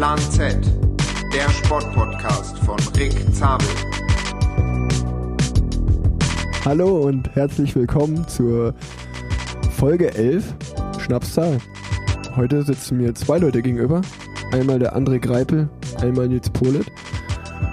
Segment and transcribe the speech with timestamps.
[0.00, 0.56] Plan Z,
[1.30, 3.68] der Sportpodcast von Rick Zabel.
[6.64, 8.72] Hallo und herzlich willkommen zur
[9.72, 10.54] Folge 11
[11.00, 11.58] Schnapszahl.
[12.34, 14.00] Heute sitzen mir zwei Leute gegenüber.
[14.52, 15.68] Einmal der André Greipel,
[16.00, 16.90] einmal Nils Polit.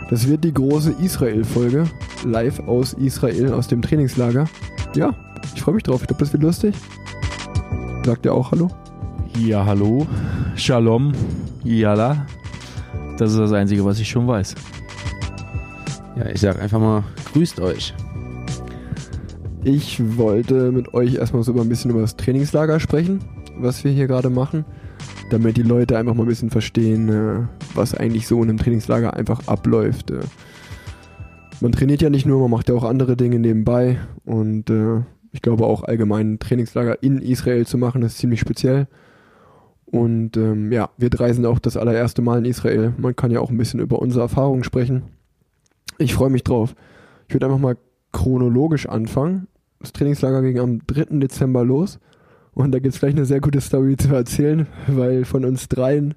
[0.10, 1.86] Das wird die große Israel-Folge,
[2.26, 4.50] live aus Israel, aus dem Trainingslager.
[4.98, 5.16] Ja,
[5.56, 6.02] ich freue mich drauf.
[6.02, 6.76] Ich glaube, das wird lustig.
[8.06, 8.68] Sagt ihr auch Hallo?
[9.40, 10.06] Ja, hallo.
[10.56, 11.14] Shalom.
[11.68, 12.26] Yalla.
[13.18, 14.56] Das ist das Einzige, was ich schon weiß.
[16.16, 17.04] Ja, ich sag einfach mal,
[17.34, 17.94] grüßt euch.
[19.64, 23.20] Ich wollte mit euch erstmal so ein bisschen über das Trainingslager sprechen,
[23.58, 24.64] was wir hier gerade machen,
[25.30, 29.14] damit die Leute einfach mal ein bisschen verstehen, äh, was eigentlich so in einem Trainingslager
[29.14, 30.12] einfach abläuft.
[30.12, 30.20] Äh.
[31.60, 35.02] Man trainiert ja nicht nur, man macht ja auch andere Dinge nebenbei und äh,
[35.34, 38.88] ich glaube auch allgemein ein Trainingslager in Israel zu machen, ist ziemlich speziell.
[39.90, 42.94] Und ähm, ja, wir drei sind auch das allererste Mal in Israel.
[42.98, 45.04] Man kann ja auch ein bisschen über unsere Erfahrungen sprechen.
[45.98, 46.76] Ich freue mich drauf.
[47.28, 47.78] Ich würde einfach mal
[48.12, 49.48] chronologisch anfangen.
[49.80, 51.20] Das Trainingslager ging am 3.
[51.20, 52.00] Dezember los.
[52.54, 56.16] Und da gibt es gleich eine sehr gute Story zu erzählen, weil von uns dreien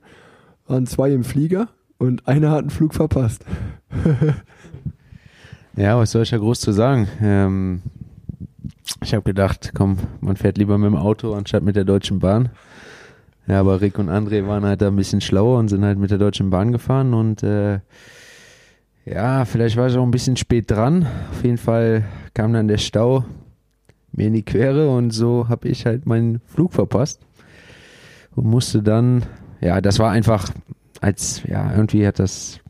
[0.67, 3.45] waren zwei im Flieger und einer hat einen Flug verpasst.
[5.77, 7.09] ja, was soll ich da groß zu sagen?
[7.21, 7.83] Ähm,
[9.03, 12.49] ich habe gedacht, komm, man fährt lieber mit dem Auto anstatt mit der Deutschen Bahn.
[13.47, 16.11] Ja, aber Rick und André waren halt da ein bisschen schlauer und sind halt mit
[16.11, 17.81] der Deutschen Bahn gefahren und äh,
[19.05, 21.07] ja, vielleicht war ich auch ein bisschen spät dran.
[21.33, 23.25] Auf jeden Fall kam dann der Stau
[24.13, 27.21] mir in die Quere und so habe ich halt meinen Flug verpasst
[28.35, 29.25] und musste dann,
[29.61, 30.51] ja, das war einfach,
[31.01, 32.61] als, ja, irgendwie hat das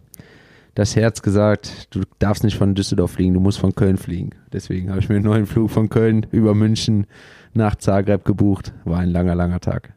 [0.74, 4.30] das Herz gesagt, du darfst nicht von Düsseldorf fliegen, du musst von Köln fliegen.
[4.52, 7.06] Deswegen habe ich mir einen neuen Flug von Köln über München
[7.52, 8.72] nach Zagreb gebucht.
[8.84, 9.92] War ein langer, langer Tag.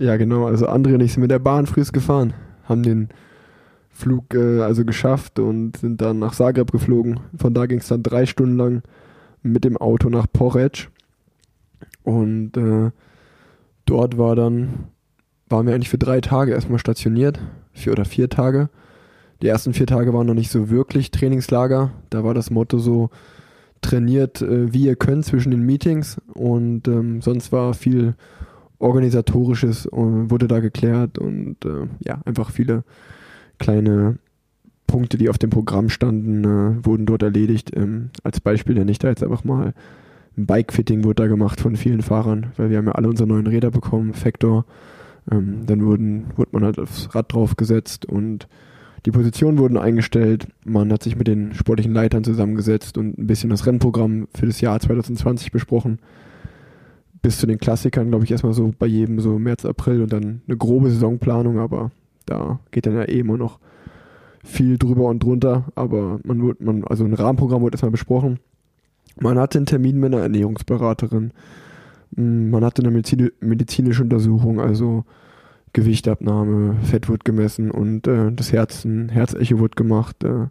[0.00, 0.46] Ja, genau.
[0.46, 2.32] Also André und ich sind mit der Bahn frühst gefahren,
[2.64, 3.10] haben den
[3.90, 7.20] Flug äh, also geschafft und sind dann nach Zagreb geflogen.
[7.36, 8.82] Von da ging es dann drei Stunden lang
[9.42, 10.88] mit dem Auto nach Porec.
[12.02, 12.90] Und äh,
[13.84, 14.86] dort war dann,
[15.50, 17.38] waren wir eigentlich für drei Tage erstmal stationiert,
[17.74, 18.70] vier oder vier Tage.
[19.42, 21.90] Die ersten vier Tage waren noch nicht so wirklich Trainingslager.
[22.08, 23.10] Da war das Motto so,
[23.82, 26.20] trainiert, äh, wie ihr könnt zwischen den Meetings.
[26.32, 28.14] Und ähm, sonst war viel
[28.80, 32.82] organisatorisches äh, wurde da geklärt und äh, ja, einfach viele
[33.58, 34.18] kleine
[34.86, 37.70] Punkte, die auf dem Programm standen, äh, wurden dort erledigt.
[37.76, 39.74] Ähm, als Beispiel nenne ich da jetzt einfach mal
[40.36, 43.46] ein Bike-Fitting wurde da gemacht von vielen Fahrern, weil wir haben ja alle unsere neuen
[43.46, 44.64] Räder bekommen, Factor.
[45.30, 48.48] Ähm, dann wurden, wurde man halt aufs Rad draufgesetzt und
[49.06, 50.46] die Positionen wurden eingestellt.
[50.64, 54.60] Man hat sich mit den sportlichen Leitern zusammengesetzt und ein bisschen das Rennprogramm für das
[54.60, 55.98] Jahr 2020 besprochen.
[57.22, 60.42] Bis zu den Klassikern, glaube ich, erstmal so bei jedem so März, April und dann
[60.46, 61.90] eine grobe Saisonplanung, aber
[62.26, 63.58] da geht dann ja eh immer noch
[64.42, 65.66] viel drüber und drunter.
[65.74, 68.38] Aber man wird, man, also ein Rahmenprogramm wurde erstmal besprochen.
[69.20, 71.32] Man hatte einen Termin mit einer Ernährungsberaterin.
[72.16, 75.04] Man hatte eine medizinische Untersuchung, also
[75.72, 80.24] Gewichtabnahme, Fett wird gemessen und äh, das Herz, ein Herzecho wird gemacht.
[80.24, 80.48] Äh,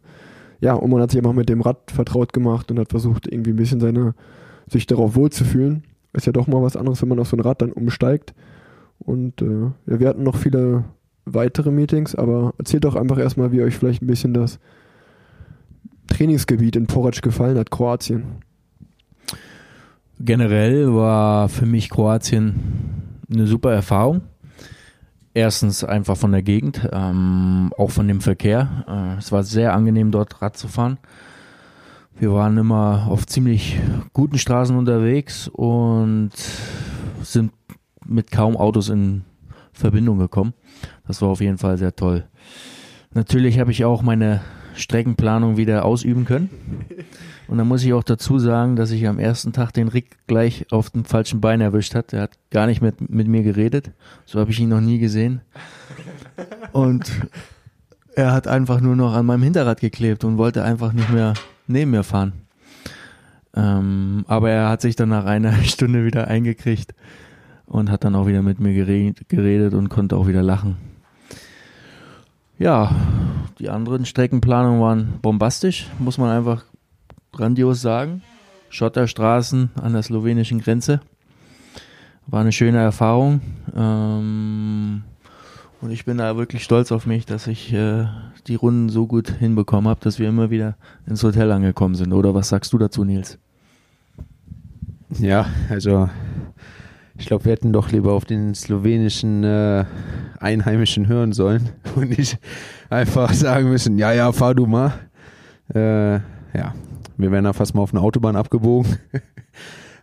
[0.61, 3.51] ja, und man hat sich einfach mit dem Rad vertraut gemacht und hat versucht, irgendwie
[3.51, 4.13] ein bisschen seine,
[4.67, 5.83] sich darauf wohlzufühlen.
[6.13, 8.33] Ist ja doch mal was anderes, wenn man auf so ein Rad dann umsteigt.
[8.99, 10.85] Und äh, wir hatten noch viele
[11.25, 14.59] weitere Meetings, aber erzählt doch einfach erstmal, wie euch vielleicht ein bisschen das
[16.07, 18.23] Trainingsgebiet in Porac gefallen hat, Kroatien.
[20.19, 22.55] Generell war für mich Kroatien
[23.31, 24.21] eine super Erfahrung.
[25.33, 28.85] Erstens einfach von der Gegend, ähm, auch von dem Verkehr.
[28.87, 30.97] Äh, es war sehr angenehm, dort Rad zu fahren.
[32.19, 33.79] Wir waren immer auf ziemlich
[34.11, 36.31] guten Straßen unterwegs und
[37.23, 37.53] sind
[38.05, 39.23] mit kaum Autos in
[39.71, 40.53] Verbindung gekommen.
[41.07, 42.25] Das war auf jeden Fall sehr toll.
[43.13, 44.41] Natürlich habe ich auch meine
[44.75, 46.49] Streckenplanung wieder ausüben können.
[47.47, 50.65] Und da muss ich auch dazu sagen, dass ich am ersten Tag den Rick gleich
[50.71, 52.11] auf dem falschen Bein erwischt hat.
[52.11, 53.91] Er hat gar nicht mit, mit mir geredet.
[54.25, 55.39] So habe ich ihn noch nie gesehen.
[56.73, 57.09] Und
[58.15, 61.33] er hat einfach nur noch an meinem Hinterrad geklebt und wollte einfach nicht mehr
[61.67, 62.33] neben mir fahren.
[63.55, 66.93] Ähm, aber er hat sich dann nach einer Stunde wieder eingekriegt
[67.65, 70.77] und hat dann auch wieder mit mir geredet und konnte auch wieder lachen.
[72.57, 72.93] Ja,
[73.59, 76.65] die anderen Streckenplanungen waren bombastisch, muss man einfach
[77.31, 78.21] grandios sagen.
[78.69, 80.99] Schotterstraßen an der slowenischen Grenze.
[82.27, 83.41] War eine schöne Erfahrung.
[83.75, 85.03] Ähm,
[85.81, 88.05] und ich bin da wirklich stolz auf mich, dass ich äh,
[88.47, 92.13] die Runden so gut hinbekommen habe, dass wir immer wieder ins Hotel angekommen sind.
[92.13, 93.37] Oder was sagst du dazu, Nils?
[95.17, 96.09] Ja, also
[97.17, 99.85] ich glaube, wir hätten doch lieber auf den slowenischen äh,
[100.39, 102.37] Einheimischen hören sollen und nicht
[102.89, 104.93] einfach sagen müssen, ja, ja, fahr du mal.
[105.73, 106.15] Äh,
[106.57, 106.73] ja,
[107.17, 108.97] wir wären da fast mal auf eine Autobahn abgebogen.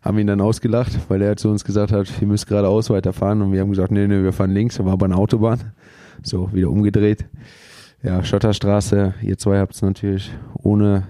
[0.07, 3.53] haben ihn dann ausgelacht, weil er zu uns gesagt hat, ihr müsst geradeaus weiterfahren und
[3.53, 5.73] wir haben gesagt, nee, nee, wir fahren links, war aber eine Autobahn.
[6.23, 7.27] So, wieder umgedreht.
[8.03, 11.09] Ja, Schotterstraße, ihr zwei habt es natürlich ohne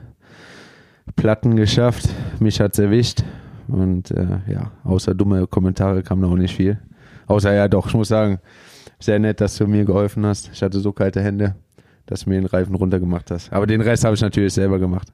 [1.14, 2.08] Platten geschafft.
[2.40, 3.22] Mich hat's erwischt.
[3.68, 6.78] Und äh, ja, außer dumme Kommentare kam da auch nicht viel.
[7.26, 8.38] Außer ja doch, ich muss sagen,
[8.98, 10.50] sehr nett, dass du mir geholfen hast.
[10.52, 11.54] Ich hatte so kalte Hände,
[12.06, 13.52] dass du mir den Reifen runtergemacht hast.
[13.52, 15.12] Aber den Rest habe ich natürlich selber gemacht.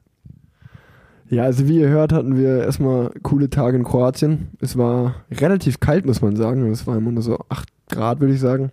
[1.29, 4.49] Ja, also wie ihr hört, hatten wir erstmal coole Tage in Kroatien.
[4.59, 6.69] Es war relativ kalt, muss man sagen.
[6.71, 8.71] Es war immer nur so 8 Grad, würde ich sagen.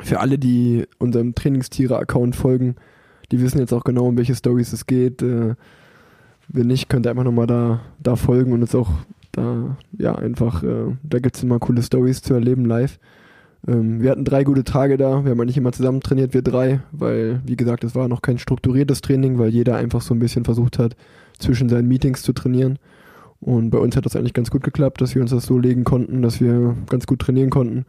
[0.00, 2.76] Für alle, die unserem Trainingstiere-Account folgen,
[3.30, 5.22] die wissen jetzt auch genau, um welche Stories es geht.
[5.22, 5.54] Äh,
[6.48, 8.90] wenn nicht, könnt ihr einfach nochmal da, da folgen und jetzt auch
[9.32, 12.98] da, ja, einfach, äh, da gibt es immer coole Stories zu erleben live.
[13.66, 15.24] Ähm, wir hatten drei gute Tage da.
[15.24, 18.38] Wir haben eigentlich immer zusammen trainiert, wir drei, weil, wie gesagt, es war noch kein
[18.38, 20.96] strukturiertes Training, weil jeder einfach so ein bisschen versucht hat,
[21.38, 22.78] zwischen seinen Meetings zu trainieren.
[23.40, 25.84] Und bei uns hat das eigentlich ganz gut geklappt, dass wir uns das so legen
[25.84, 27.84] konnten, dass wir ganz gut trainieren konnten.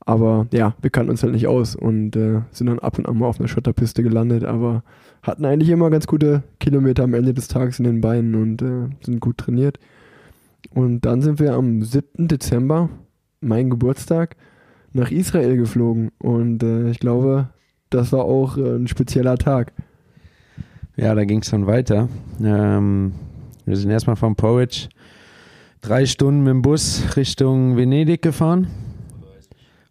[0.00, 3.18] Aber ja, wir kannten uns halt nicht aus und äh, sind dann ab und an
[3.18, 4.84] mal auf einer Schotterpiste gelandet, aber
[5.22, 8.88] hatten eigentlich immer ganz gute Kilometer am Ende des Tages in den Beinen und äh,
[9.04, 9.80] sind gut trainiert.
[10.70, 12.28] Und dann sind wir am 7.
[12.28, 12.88] Dezember,
[13.40, 14.36] mein Geburtstag,
[14.92, 16.12] nach Israel geflogen.
[16.18, 17.48] Und äh, ich glaube,
[17.90, 19.72] das war auch äh, ein spezieller Tag.
[20.96, 22.08] Ja, da ging es dann weiter.
[22.42, 23.12] Ähm,
[23.66, 24.88] wir sind erstmal vom Porridge
[25.82, 28.68] drei Stunden mit dem Bus Richtung Venedig gefahren.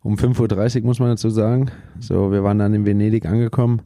[0.01, 1.69] Um 5.30 Uhr muss man dazu sagen.
[1.99, 3.83] So, wir waren dann in Venedig angekommen,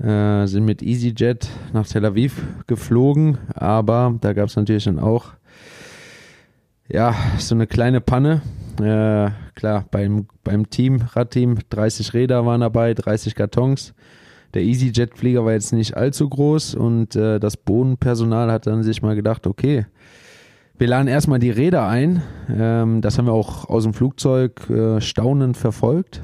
[0.00, 5.32] äh, sind mit EasyJet nach Tel Aviv geflogen, aber da gab es natürlich dann auch
[6.90, 8.42] ja, so eine kleine Panne.
[8.78, 13.94] Äh, klar, beim, beim Team, Radteam, 30 Räder waren dabei, 30 Kartons.
[14.54, 19.14] Der EasyJet-Flieger war jetzt nicht allzu groß und äh, das Bodenpersonal hat dann sich mal
[19.14, 19.86] gedacht, okay,
[20.78, 22.22] wir laden erstmal die Räder ein.
[22.50, 26.22] Ähm, das haben wir auch aus dem Flugzeug äh, staunend verfolgt,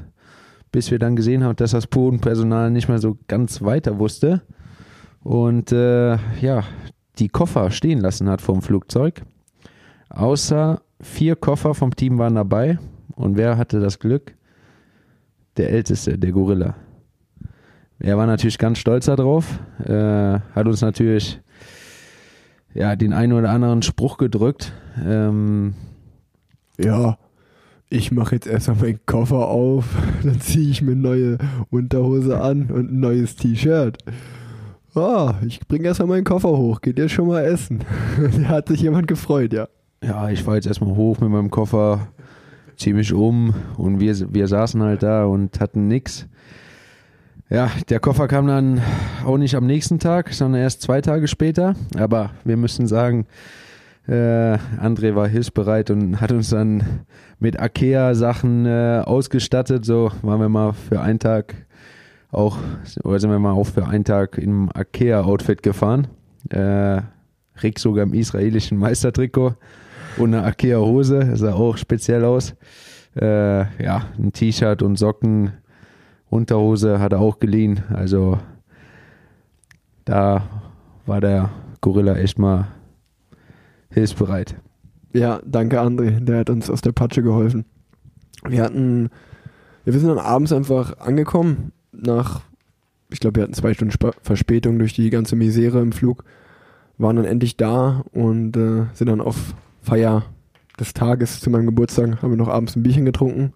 [0.71, 4.41] bis wir dann gesehen haben, dass das Bodenpersonal nicht mehr so ganz weiter wusste
[5.25, 6.63] und äh, ja,
[7.17, 9.23] die Koffer stehen lassen hat vom Flugzeug.
[10.09, 12.77] Außer vier Koffer vom Team waren dabei.
[13.15, 14.35] Und wer hatte das Glück?
[15.57, 16.75] Der Älteste, der Gorilla.
[18.05, 19.47] Er war natürlich ganz stolz darauf,
[19.83, 21.41] äh, hat uns natürlich
[22.75, 24.73] ja, den einen oder anderen Spruch gedrückt.
[25.03, 25.73] Ähm,
[26.77, 27.17] Ja,
[27.89, 29.85] ich mache jetzt erstmal meinen Koffer auf,
[30.23, 31.39] dann ziehe ich mir neue
[31.71, 33.97] Unterhose an und ein neues T-Shirt.
[34.93, 37.83] Ah, ich bringe erstmal meinen Koffer hoch, geht ihr schon mal essen?
[38.37, 39.67] da hat sich jemand gefreut, ja.
[40.03, 42.09] ja, ich war jetzt erstmal hoch mit meinem Koffer,
[42.77, 46.27] zieh mich um und wir, wir saßen halt da und hatten nix.
[47.49, 48.81] Ja, der Koffer kam dann
[49.23, 51.75] auch nicht am nächsten Tag, sondern erst zwei Tage später.
[51.95, 53.27] Aber wir müssen sagen,
[54.07, 57.05] äh, André war hilfsbereit und hat uns dann
[57.37, 59.85] mit Akea-Sachen äh, ausgestattet.
[59.85, 61.53] So waren wir mal für einen Tag
[62.31, 62.57] auch,
[63.03, 66.07] oder sind wir mal auch für einen Tag im Akea-Outfit gefahren.
[66.49, 67.01] Äh,
[67.61, 69.53] Rick sogar im israelischen Meistertrikot
[70.17, 72.55] und eine Akea-Hose, sah auch speziell aus.
[73.15, 75.53] Äh, ja, ein T-Shirt und Socken,
[76.35, 77.83] Unterhose hat er auch geliehen.
[77.93, 78.39] Also
[80.05, 80.43] da
[81.05, 81.49] war der
[81.81, 82.67] Gorilla echt mal
[83.89, 84.55] hilfsbereit.
[85.13, 87.65] Ja, danke André, der hat uns aus der Patsche geholfen.
[88.47, 89.09] Wir hatten,
[89.85, 92.41] ja, wir sind dann abends einfach angekommen, nach,
[93.09, 96.25] ich glaube, wir hatten zwei Stunden Sp Verspätung durch die ganze Misere im Flug,
[96.97, 100.23] waren dann endlich da und äh, sind dann auf Feier
[100.79, 103.53] des Tages zu meinem Geburtstag, haben wir noch abends ein Bierchen getrunken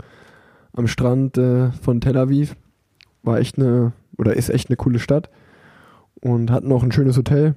[0.74, 2.56] am Strand äh, von Tel Aviv.
[3.24, 5.30] War echt eine, oder ist echt eine coole Stadt
[6.22, 7.56] und hatten auch ein schönes Hotel.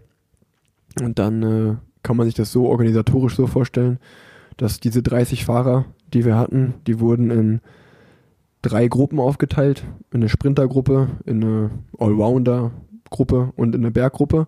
[1.01, 3.99] Und dann äh, kann man sich das so organisatorisch so vorstellen,
[4.57, 7.61] dass diese 30 Fahrer, die wir hatten, die wurden in
[8.61, 9.85] drei Gruppen aufgeteilt.
[10.13, 14.47] In eine Sprintergruppe, in eine Allrounder-Gruppe und in eine Berggruppe.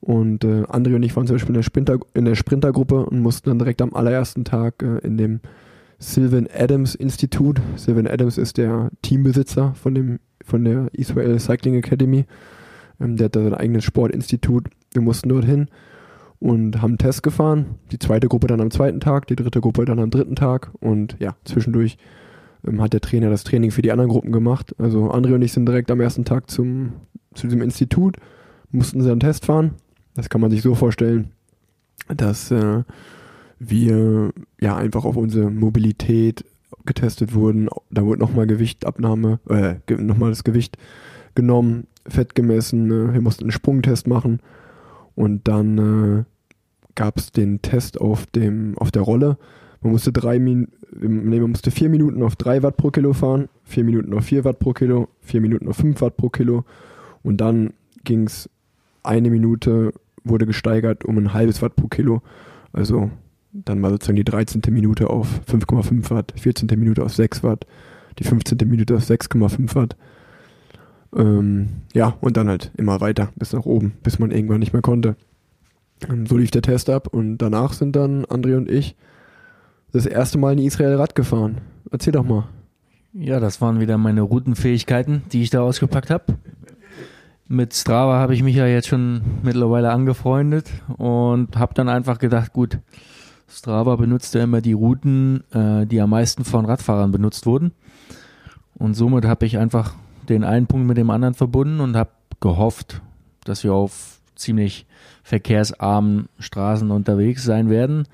[0.00, 3.20] Und äh, André und ich waren zum Beispiel in der, Sprinter, in der Sprintergruppe und
[3.20, 5.40] mussten dann direkt am allerersten Tag äh, in dem
[5.98, 7.60] Sylvan Adams Institut.
[7.76, 12.26] Sylvan Adams ist der Teambesitzer von, dem, von der Israel Cycling Academy.
[13.00, 14.68] Ähm, der hat da sein eigenes Sportinstitut.
[14.92, 15.68] Wir mussten dorthin
[16.40, 17.76] und haben einen Test gefahren.
[17.92, 20.70] Die zweite Gruppe dann am zweiten Tag, die dritte Gruppe dann am dritten Tag.
[20.80, 21.98] Und ja, zwischendurch
[22.66, 24.74] ähm, hat der Trainer das Training für die anderen Gruppen gemacht.
[24.78, 26.94] Also André und ich sind direkt am ersten Tag zum,
[27.34, 28.16] zu diesem Institut,
[28.70, 29.74] mussten sie einen Test fahren.
[30.14, 31.30] Das kann man sich so vorstellen,
[32.08, 32.82] dass äh,
[33.58, 36.44] wir ja einfach auf unsere Mobilität
[36.84, 37.68] getestet wurden.
[37.90, 40.76] Da wurde nochmal Gewichtabnahme, äh, nochmal das Gewicht
[41.34, 42.90] genommen, Fett gemessen.
[42.90, 44.40] Äh, wir mussten einen Sprungtest machen.
[45.14, 46.24] Und dann äh,
[46.94, 49.38] gab es den Test auf, dem, auf der Rolle.
[49.82, 50.68] Man musste drei Min
[51.00, 54.44] nee, man musste vier Minuten auf drei Watt pro Kilo fahren, vier Minuten auf vier
[54.44, 56.64] Watt pro Kilo, vier Minuten auf fünf Watt pro Kilo
[57.22, 57.72] und dann
[58.04, 58.50] ging es
[59.02, 59.92] eine Minute
[60.24, 62.22] wurde gesteigert um ein halbes Watt pro Kilo.
[62.72, 63.10] Also
[63.52, 64.62] dann war sozusagen die 13.
[64.70, 66.68] Minute auf 5,5 Watt, 14.
[66.78, 67.66] Minute auf 6 Watt,
[68.18, 68.58] die 15.
[68.66, 69.96] Minute auf 6,5 Watt.
[71.14, 74.82] Ähm, ja, und dann halt immer weiter bis nach oben, bis man irgendwann nicht mehr
[74.82, 75.16] konnte.
[76.08, 78.96] Und so lief der Test ab und danach sind dann André und ich
[79.92, 81.60] das erste Mal in Israel Rad gefahren.
[81.90, 82.48] Erzähl doch mal.
[83.12, 86.38] Ja, das waren wieder meine Routenfähigkeiten, die ich da ausgepackt habe.
[87.46, 92.54] Mit Strava habe ich mich ja jetzt schon mittlerweile angefreundet und habe dann einfach gedacht,
[92.54, 92.78] gut,
[93.54, 97.72] Strava benutzt ja immer die Routen, äh, die am meisten von Radfahrern benutzt wurden.
[98.74, 99.94] Und somit habe ich einfach
[100.28, 103.02] den einen Punkt mit dem anderen verbunden und habe gehofft,
[103.44, 104.86] dass wir auf ziemlich
[105.22, 108.08] verkehrsarmen Straßen unterwegs sein werden.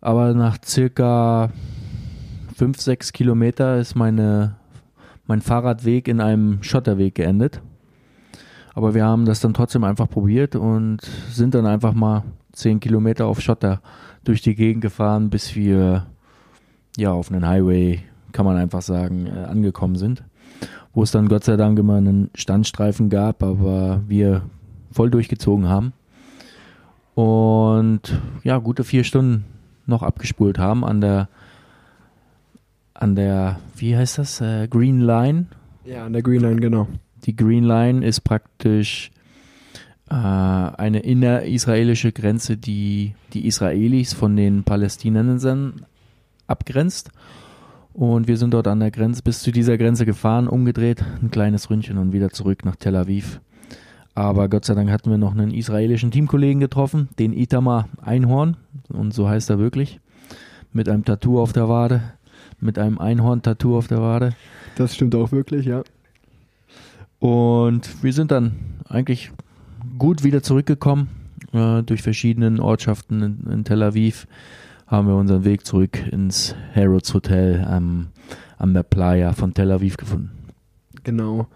[0.00, 1.50] Aber nach circa
[2.54, 4.54] fünf, sechs Kilometer ist meine,
[5.26, 7.60] mein Fahrradweg in einem Schotterweg geendet.
[8.74, 11.00] Aber wir haben das dann trotzdem einfach probiert und
[11.30, 12.22] sind dann einfach mal
[12.52, 13.80] zehn Kilometer auf Schotter
[14.28, 16.06] durch die Gegend gefahren, bis wir
[16.96, 18.00] ja auf einen Highway,
[18.32, 20.24] kann man einfach sagen, äh, angekommen sind.
[20.92, 24.42] Wo es dann Gott sei Dank immer einen Standstreifen gab, aber wir
[24.90, 25.92] voll durchgezogen haben.
[27.14, 29.44] Und ja, gute vier Stunden
[29.86, 31.28] noch abgespult haben an der
[32.98, 35.46] an der, wie heißt das, äh, Green Line?
[35.84, 36.88] Ja, an der Green Line, genau.
[37.24, 39.10] Die Green Line ist praktisch
[40.08, 45.84] eine innerisraelische Grenze, die die Israelis von den Palästinensern
[46.46, 47.10] abgrenzt.
[47.92, 51.70] Und wir sind dort an der Grenze, bis zu dieser Grenze gefahren, umgedreht, ein kleines
[51.70, 53.40] Ründchen und wieder zurück nach Tel Aviv.
[54.14, 58.56] Aber Gott sei Dank hatten wir noch einen israelischen Teamkollegen getroffen, den Itamar Einhorn,
[58.88, 60.00] und so heißt er wirklich,
[60.72, 62.02] mit einem Tattoo auf der Wade,
[62.60, 64.34] mit einem Einhorn-Tattoo auf der Wade.
[64.76, 65.82] Das stimmt auch wirklich, ja.
[67.18, 68.52] Und wir sind dann
[68.88, 69.32] eigentlich
[69.98, 71.08] gut wieder zurückgekommen.
[71.52, 74.26] Äh, durch verschiedene Ortschaften in, in, Tel Aviv
[74.86, 78.08] haben wir unseren Weg zurück ins Harrods Hotel am,
[78.58, 80.30] am der Playa von Tel Aviv gefunden.
[81.04, 81.46] Genau.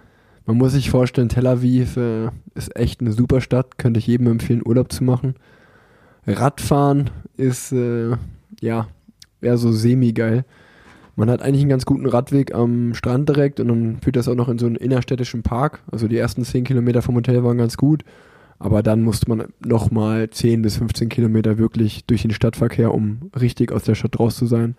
[0.47, 4.27] Man muss sich vorstellen, Tel Aviv äh, ist echt eine super Stadt, könnte ich jedem
[4.27, 5.35] empfehlen, Urlaub zu machen.
[6.27, 8.17] Radfahren ist äh,
[8.61, 8.89] ja
[9.41, 10.45] eher so semi-geil.
[11.17, 14.35] Man hat eigentlich einen ganz guten Radweg am Strand direkt und dann führt das auch
[14.35, 15.83] noch in so einen innerstädtischen Park.
[15.91, 18.05] Also die ersten 10 Kilometer vom Hotel waren ganz gut.
[18.61, 23.73] Aber dann musste man nochmal 10 bis 15 Kilometer wirklich durch den Stadtverkehr, um richtig
[23.73, 24.77] aus der Stadt raus zu sein.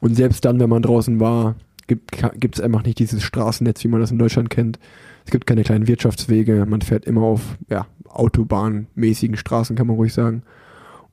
[0.00, 1.54] Und selbst dann, wenn man draußen war,
[1.86, 4.80] gibt es einfach nicht dieses Straßennetz, wie man das in Deutschland kennt.
[5.24, 10.12] Es gibt keine kleinen Wirtschaftswege, man fährt immer auf ja, autobahnmäßigen Straßen, kann man ruhig
[10.12, 10.42] sagen.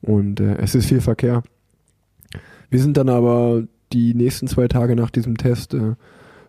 [0.02, 1.44] Und äh, es ist viel Verkehr.
[2.70, 5.94] Wir sind dann aber die nächsten zwei Tage nach diesem Test äh,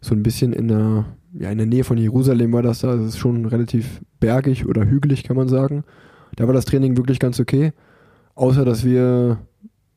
[0.01, 2.93] so ein bisschen in der, ja, in der Nähe von Jerusalem war das da.
[2.95, 5.83] Es ist schon relativ bergig oder hügelig, kann man sagen.
[6.35, 7.73] Da war das Training wirklich ganz okay.
[8.35, 9.39] Außer, dass wir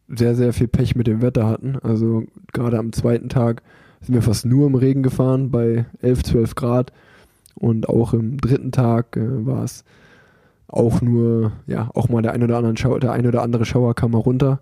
[0.08, 1.76] sehr, sehr viel Pech mit dem Wetter hatten.
[1.82, 3.62] Also gerade am zweiten Tag
[4.00, 6.92] sind wir fast nur im Regen gefahren bei 11, 12 Grad.
[7.54, 9.84] Und auch im dritten Tag äh, war es
[10.66, 13.94] auch nur, ja, auch mal der ein oder andere Schauer, der ein oder andere Schauer
[13.94, 14.60] kam mal runter.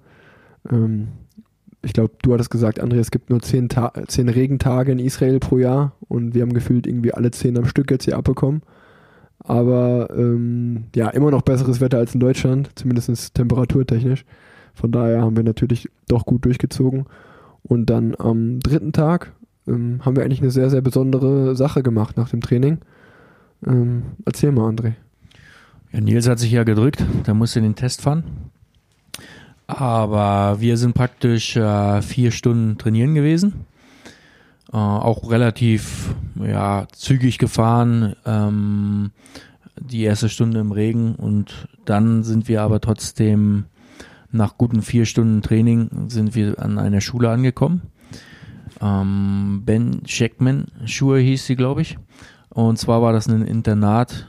[0.70, 1.08] Ähm,
[1.82, 5.40] ich glaube, du hattest gesagt, André, es gibt nur zehn, Ta zehn Regentage in Israel
[5.40, 8.62] pro Jahr und wir haben gefühlt irgendwie alle zehn am Stück jetzt hier abbekommen.
[9.40, 14.24] Aber ähm, ja, immer noch besseres Wetter als in Deutschland, zumindest temperaturtechnisch.
[14.74, 17.06] Von daher haben wir natürlich doch gut durchgezogen.
[17.64, 19.32] Und dann am dritten Tag
[19.66, 22.78] ähm, haben wir eigentlich eine sehr, sehr besondere Sache gemacht nach dem Training.
[23.66, 24.94] Ähm, erzähl mal, André.
[25.92, 28.24] Ja, Nils hat sich ja gedrückt, da musste den Test fahren.
[29.66, 33.66] Aber wir sind praktisch äh, vier Stunden trainieren gewesen.
[34.72, 38.16] Äh, auch relativ ja, zügig gefahren.
[38.24, 39.12] Ähm,
[39.78, 43.64] die erste Stunde im Regen und dann sind wir aber trotzdem
[44.30, 47.82] nach guten vier Stunden Training sind wir an einer Schule angekommen.
[48.80, 51.98] Ähm, ben Scheckman Schule hieß sie, glaube ich.
[52.48, 54.26] Und zwar war das ein Internat,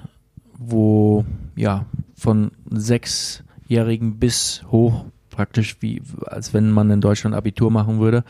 [0.58, 1.26] wo
[1.56, 1.86] ja
[2.16, 8.24] von sechsjährigen bis hoch praktisch wie als wenn man in Deutschland Abitur machen würde.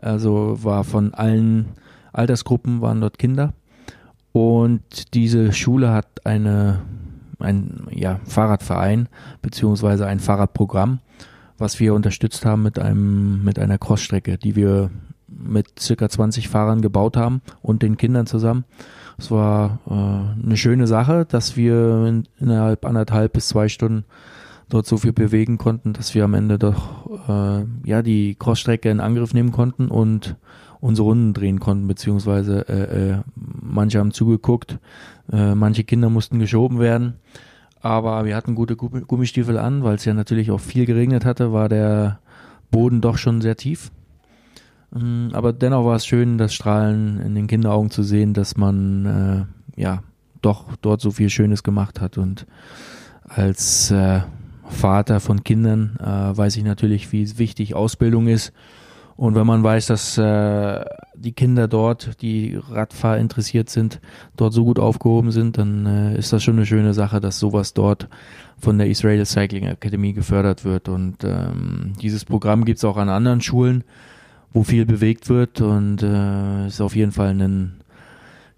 [0.00, 1.66] Also war von allen
[2.12, 3.52] Altersgruppen waren dort Kinder
[4.32, 6.80] und diese Schule hat eine
[7.40, 9.08] ein ja, Fahrradverein
[9.42, 10.98] beziehungsweise ein Fahrradprogramm,
[11.56, 14.90] was wir unterstützt haben mit einem mit einer Crossstrecke, die wir
[15.28, 18.64] mit circa 20 Fahrern gebaut haben und den Kindern zusammen.
[19.18, 24.04] Es war äh, eine schöne Sache, dass wir in, innerhalb anderthalb bis zwei Stunden
[24.68, 29.00] dort so viel bewegen konnten, dass wir am Ende doch äh, ja die Crossstrecke in
[29.00, 30.36] Angriff nehmen konnten und
[30.80, 34.78] unsere Runden drehen konnten, beziehungsweise äh, äh, manche haben zugeguckt,
[35.32, 37.14] äh, manche Kinder mussten geschoben werden,
[37.80, 41.68] aber wir hatten gute Gummistiefel an, weil es ja natürlich auch viel geregnet hatte, war
[41.68, 42.20] der
[42.70, 43.90] Boden doch schon sehr tief.
[44.94, 49.48] Ähm, aber dennoch war es schön, das Strahlen in den Kinderaugen zu sehen, dass man
[49.76, 50.02] äh, ja
[50.42, 52.18] doch dort so viel Schönes gemacht hat.
[52.18, 52.46] Und
[53.28, 54.20] als äh,
[54.68, 58.52] Vater von Kindern äh, weiß ich natürlich, wie wichtig Ausbildung ist.
[59.16, 60.84] Und wenn man weiß, dass äh,
[61.16, 64.00] die Kinder dort, die Radfahr interessiert sind,
[64.36, 67.74] dort so gut aufgehoben sind, dann äh, ist das schon eine schöne Sache, dass sowas
[67.74, 68.08] dort
[68.60, 70.88] von der Israel Cycling Academy gefördert wird.
[70.88, 73.82] Und ähm, dieses Programm gibt es auch an anderen Schulen
[74.52, 77.80] wo viel bewegt wird und äh, ist auf jeden Fall ein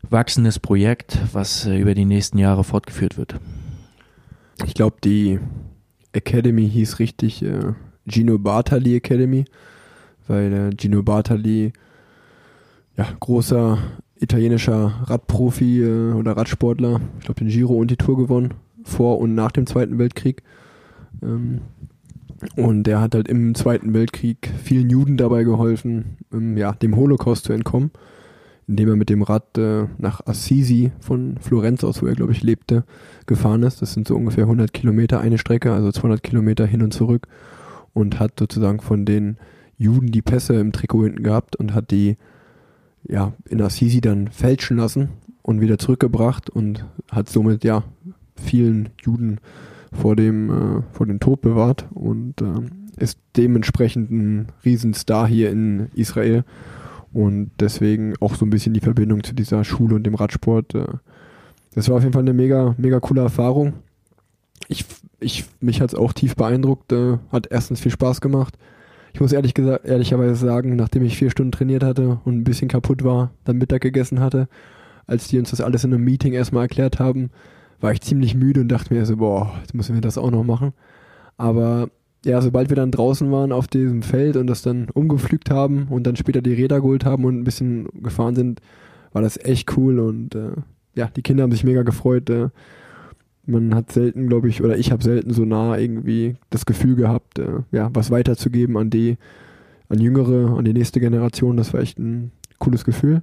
[0.08, 3.36] wachsendes Projekt, was äh, über die nächsten Jahre fortgeführt wird.
[4.66, 5.40] Ich glaube, die
[6.12, 7.72] Academy hieß richtig äh,
[8.06, 9.44] Gino Bartali Academy,
[10.26, 11.72] weil äh, Gino Bartali
[12.96, 13.78] ja, großer
[14.20, 19.34] italienischer Radprofi äh, oder Radsportler, ich glaube den Giro und die Tour gewonnen, vor und
[19.34, 20.42] nach dem Zweiten Weltkrieg.
[21.22, 21.62] Ähm,
[22.56, 27.44] und der hat halt im Zweiten Weltkrieg vielen Juden dabei geholfen, ähm, ja, dem Holocaust
[27.44, 27.90] zu entkommen,
[28.70, 32.44] indem er mit dem Rad äh, nach Assisi von Florenz aus, wo er glaube ich
[32.44, 32.84] lebte,
[33.26, 33.82] gefahren ist.
[33.82, 37.26] Das sind so ungefähr 100 Kilometer eine Strecke, also 200 Kilometer hin und zurück
[37.94, 39.38] und hat sozusagen von den
[39.76, 42.16] Juden die Pässe im Trikot hinten gehabt und hat die
[43.02, 45.08] ja in Assisi dann fälschen lassen
[45.42, 47.82] und wieder zurückgebracht und hat somit ja
[48.36, 49.38] vielen Juden
[49.92, 55.88] vor dem, äh, vor dem Tod bewahrt und äh, ist dementsprechend ein Riesenstar hier in
[55.94, 56.44] Israel
[57.12, 60.74] und deswegen auch so ein bisschen die Verbindung zu dieser Schule und dem Radsport.
[60.74, 60.86] Äh,
[61.74, 63.74] das war auf jeden Fall eine mega, mega coole Erfahrung.
[64.68, 64.84] Ich,
[65.18, 68.56] ich, mich hat es auch tief beeindruckt, äh, hat erstens viel Spaß gemacht.
[69.12, 72.68] Ich muss ehrlich gesagt, ehrlicherweise sagen, nachdem ich vier Stunden trainiert hatte und ein bisschen
[72.68, 74.48] kaputt war, dann Mittag gegessen hatte,
[75.06, 77.30] als die uns das alles in einem Meeting erstmal erklärt haben,
[77.80, 80.44] war ich ziemlich müde und dachte mir so, boah, jetzt müssen wir das auch noch
[80.44, 80.72] machen.
[81.36, 81.88] Aber
[82.24, 86.06] ja, sobald wir dann draußen waren auf diesem Feld und das dann umgepflügt haben und
[86.06, 88.60] dann später die Räder geholt haben und ein bisschen gefahren sind,
[89.12, 90.52] war das echt cool und äh,
[90.94, 92.28] ja, die Kinder haben sich mega gefreut.
[92.30, 92.48] Äh,
[93.46, 97.38] man hat selten, glaube ich, oder ich habe selten so nah irgendwie das Gefühl gehabt,
[97.38, 99.16] äh, ja, was weiterzugeben an die,
[99.88, 101.56] an Jüngere, an die nächste Generation.
[101.56, 103.22] Das war echt ein cooles Gefühl.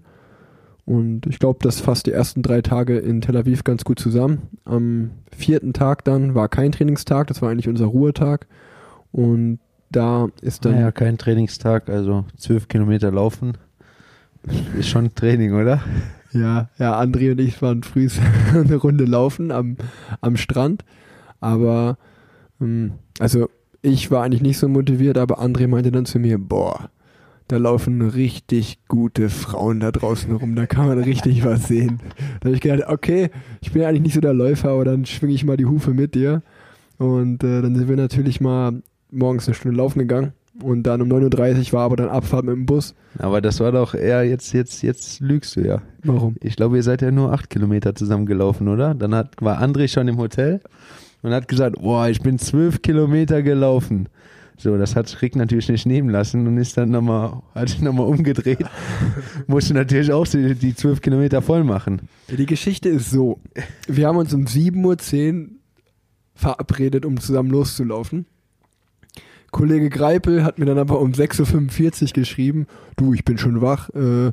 [0.86, 4.44] Und ich glaube, das fasst die ersten drei Tage in Tel Aviv ganz gut zusammen.
[4.64, 8.48] Am vierten Tag dann war kein Trainingstag, das war eigentlich unser Ruhetag.
[9.18, 9.58] Und
[9.90, 10.74] da ist dann.
[10.74, 13.58] Naja, kein Trainingstag, also zwölf Kilometer laufen.
[14.78, 15.82] Ist schon Training, oder?
[16.34, 18.08] Ja, ja, André und ich waren früh
[18.54, 19.76] eine Runde laufen am,
[20.22, 20.86] am Strand.
[21.40, 21.98] Aber,
[22.62, 23.50] ähm, also
[23.82, 26.92] ich war eigentlich nicht so motiviert, aber André meinte dann zu mir, boah,
[27.48, 32.02] da laufen richtig gute Frauen da draußen rum, da kann man richtig was sehen.
[32.40, 35.34] Da habe ich gedacht, okay, ich bin eigentlich nicht so der Läufer, aber dann schwinge
[35.34, 36.44] ich mal die Hufe mit dir.
[37.00, 40.34] Und äh, dann sind wir natürlich mal morgens eine Stunde laufen gegangen.
[40.62, 42.96] Und dann um 9.30 Uhr war aber dann Abfahrt mit dem Bus.
[43.20, 45.82] Aber das war doch eher, jetzt, jetzt, jetzt lügst du ja.
[46.04, 46.36] Warum?
[46.42, 48.96] Ich glaube, ihr seid ja nur acht Kilometer zusammen gelaufen, oder?
[48.96, 50.62] Dann hat, war André schon im Hotel
[51.22, 54.10] und hat gesagt, boah, ich bin zwölf Kilometer gelaufen.
[54.60, 58.08] So, das hat Rick natürlich nicht nehmen lassen und ist dann nochmal, hat sich nochmal
[58.08, 58.66] umgedreht.
[59.48, 62.10] Musste natürlich auch die zwölf Kilometer voll machen.
[62.36, 63.40] Die Geschichte ist so.
[63.88, 65.50] Wir haben uns um 7.10 Uhr
[66.34, 68.26] verabredet, um zusammen loszulaufen.
[69.52, 73.90] Kollege Greipel hat mir dann aber um 6.45 Uhr geschrieben, du, ich bin schon wach,
[73.90, 74.32] äh,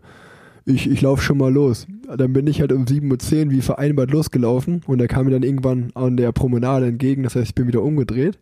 [0.67, 1.87] ich, ich laufe schon mal los.
[2.17, 5.43] Dann bin ich halt um 7.10 Uhr wie vereinbart losgelaufen und er kam mir dann
[5.43, 8.39] irgendwann an der Promenade entgegen, das heißt, ich bin wieder umgedreht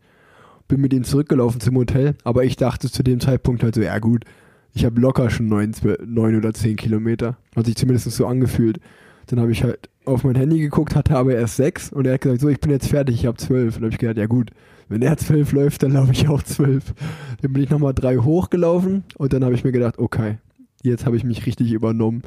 [0.72, 3.98] bin mit ihm zurückgelaufen zum Hotel, aber ich dachte zu dem Zeitpunkt halt so, ja
[3.98, 4.24] gut,
[4.72, 5.72] ich habe locker schon neun,
[6.06, 7.36] neun oder zehn Kilometer.
[7.54, 8.80] Hat sich zumindest so angefühlt.
[9.26, 12.22] Dann habe ich halt auf mein Handy geguckt, hatte aber erst sechs und er hat
[12.22, 13.76] gesagt, so, ich bin jetzt fertig, ich habe zwölf.
[13.76, 14.50] Und habe ich gedacht, ja gut,
[14.92, 16.94] wenn er zwölf läuft, dann laufe ich auch zwölf.
[17.40, 20.38] Dann bin ich nochmal drei hochgelaufen und dann habe ich mir gedacht, okay,
[20.82, 22.22] jetzt habe ich mich richtig übernommen.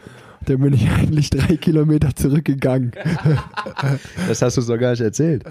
[0.45, 2.91] Dann bin ich eigentlich drei Kilometer zurückgegangen.
[4.27, 5.43] Das hast du so gar nicht erzählt.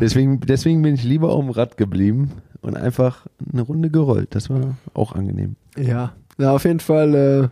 [0.00, 4.34] Deswegen, deswegen bin ich lieber auf dem Rad geblieben und einfach eine Runde gerollt.
[4.34, 5.56] Das war auch angenehm.
[5.76, 7.48] Ja, ja auf jeden Fall äh,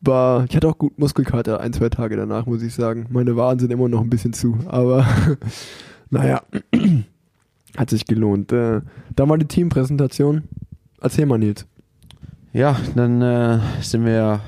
[0.00, 3.06] war, ich hatte auch gut Muskelkater ein, zwei Tage danach, muss ich sagen.
[3.10, 5.06] Meine Waren sind immer noch ein bisschen zu, aber
[6.10, 6.42] naja,
[7.76, 8.52] hat sich gelohnt.
[8.52, 8.80] Äh,
[9.14, 10.44] da war die Teampräsentation.
[11.00, 11.66] Erzähl mal, Nils.
[12.52, 14.40] Ja, dann äh, sind wir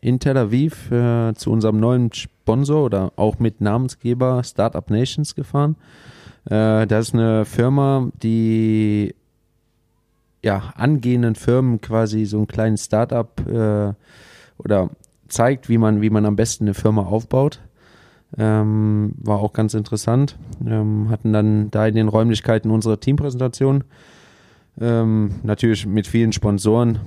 [0.00, 5.76] in Tel Aviv äh, zu unserem neuen Sponsor oder auch mit Namensgeber Startup Nations gefahren.
[6.46, 9.14] Äh, das ist eine Firma, die
[10.42, 13.92] ja, angehenden Firmen quasi so einen kleinen Startup äh,
[14.58, 14.90] oder
[15.28, 17.60] zeigt, wie man, wie man am besten eine Firma aufbaut.
[18.38, 20.38] Ähm, war auch ganz interessant.
[20.66, 23.84] Ähm, hatten dann da in den Räumlichkeiten unsere Teampräsentation.
[24.80, 27.00] Ähm, natürlich mit vielen Sponsoren.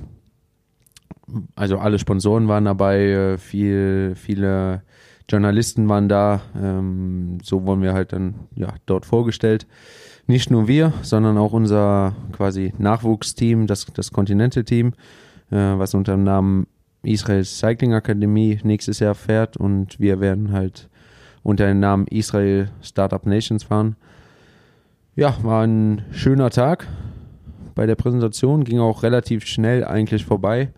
[1.56, 4.84] Also alle Sponsoren waren dabei, äh, viel, viele
[5.30, 6.42] Journalisten waren da.
[6.62, 9.66] Ähm, so wurden wir halt dann ja, dort vorgestellt.
[10.28, 14.94] Nicht nur wir, sondern auch unser quasi Nachwuchsteam, das, das Continental-Team,
[15.52, 16.68] äh, was unter dem Namen
[17.04, 20.90] Israel Cycling Akademie nächstes Jahr fährt und wir werden halt
[21.44, 23.96] unter dem Namen Israel Startup Nations fahren.
[25.16, 26.88] Ja, war ein schöner Tag
[27.76, 30.72] bei der Präsentation, ging auch relativ schnell eigentlich vorbei.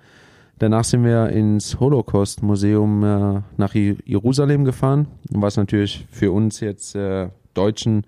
[0.57, 7.29] Danach sind wir ins Holocaust-Museum äh, nach Jerusalem gefahren, was natürlich für uns jetzt äh,
[7.53, 8.05] Deutschen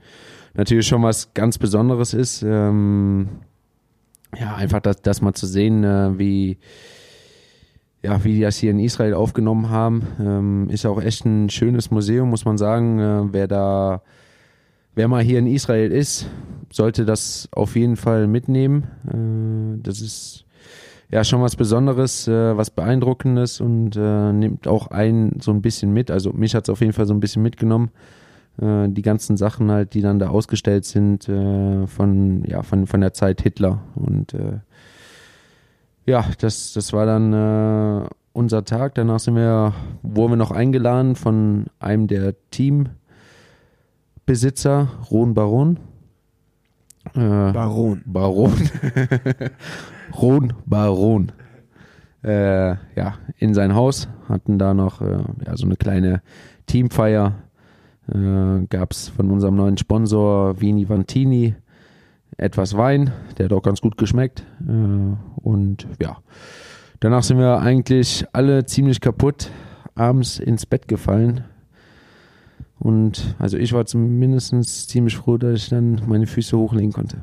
[0.53, 2.43] natürlich schon was ganz Besonderes ist.
[2.43, 3.27] Ähm,
[4.39, 6.57] ja, einfach das, das mal zu sehen, äh, wie,
[8.03, 10.07] ja, wie die das hier in Israel aufgenommen haben.
[10.19, 12.99] Ähm, ist auch echt ein schönes Museum, muss man sagen.
[12.99, 14.01] Äh, wer da,
[14.95, 16.29] wer mal hier in Israel ist,
[16.71, 18.87] sollte das auf jeden Fall mitnehmen.
[19.07, 20.45] Äh, das ist
[21.09, 25.91] ja schon was Besonderes, äh, was Beeindruckendes und äh, nimmt auch einen so ein bisschen
[25.91, 26.11] mit.
[26.11, 27.89] Also mich hat es auf jeden Fall so ein bisschen mitgenommen.
[28.61, 33.01] Äh, die ganzen Sachen halt, die dann da ausgestellt sind äh, von, ja, von, von
[33.01, 34.35] der Zeit Hitler und
[36.07, 38.95] ja, das, das war dann äh, unser Tag.
[38.95, 45.79] Danach sind wir, wurden wir noch eingeladen von einem der Teambesitzer, Ron Baron.
[47.13, 48.03] Äh, Baron.
[48.05, 48.53] Baron.
[50.21, 51.33] Ron Baron.
[52.23, 56.21] Äh, ja, in sein Haus, hatten da noch äh, ja, so eine kleine
[56.67, 57.33] Teamfeier.
[58.07, 61.55] Äh, Gab es von unserem neuen Sponsor Vini Vantini
[62.37, 64.43] etwas Wein, der hat auch ganz gut geschmeckt.
[64.67, 66.17] Äh, und ja,
[66.99, 69.49] danach sind wir eigentlich alle ziemlich kaputt
[69.95, 71.43] abends ins Bett gefallen.
[72.79, 77.17] Und also ich war zumindest ziemlich froh, dass ich dann meine Füße hochlegen konnte.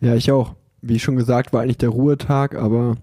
[0.00, 0.54] Ja, ich auch.
[0.82, 2.96] Wie schon gesagt, war eigentlich der Ruhetag, aber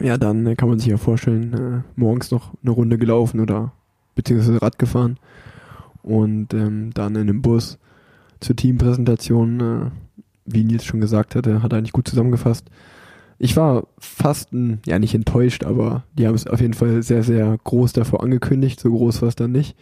[0.00, 3.72] ja, dann äh, kann man sich ja vorstellen, äh, morgens noch eine Runde gelaufen oder
[4.14, 5.18] beziehungsweise Rad gefahren
[6.02, 7.78] und ähm, dann in dem Bus
[8.40, 9.90] zur Teampräsentation äh,
[10.46, 12.66] wie Nils schon gesagt hatte, hat er eigentlich gut zusammengefasst.
[13.38, 14.50] Ich war fast,
[14.86, 18.80] ja nicht enttäuscht, aber die haben es auf jeden Fall sehr, sehr groß davor angekündigt.
[18.80, 19.76] So groß war es dann nicht.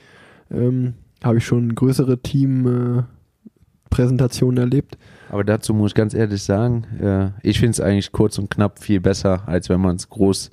[0.51, 4.99] Ähm, Habe ich schon größere Team-Präsentationen äh, erlebt.
[5.31, 8.81] Aber dazu muss ich ganz ehrlich sagen, äh, ich finde es eigentlich kurz und knapp
[8.81, 10.51] viel besser, als wenn man es groß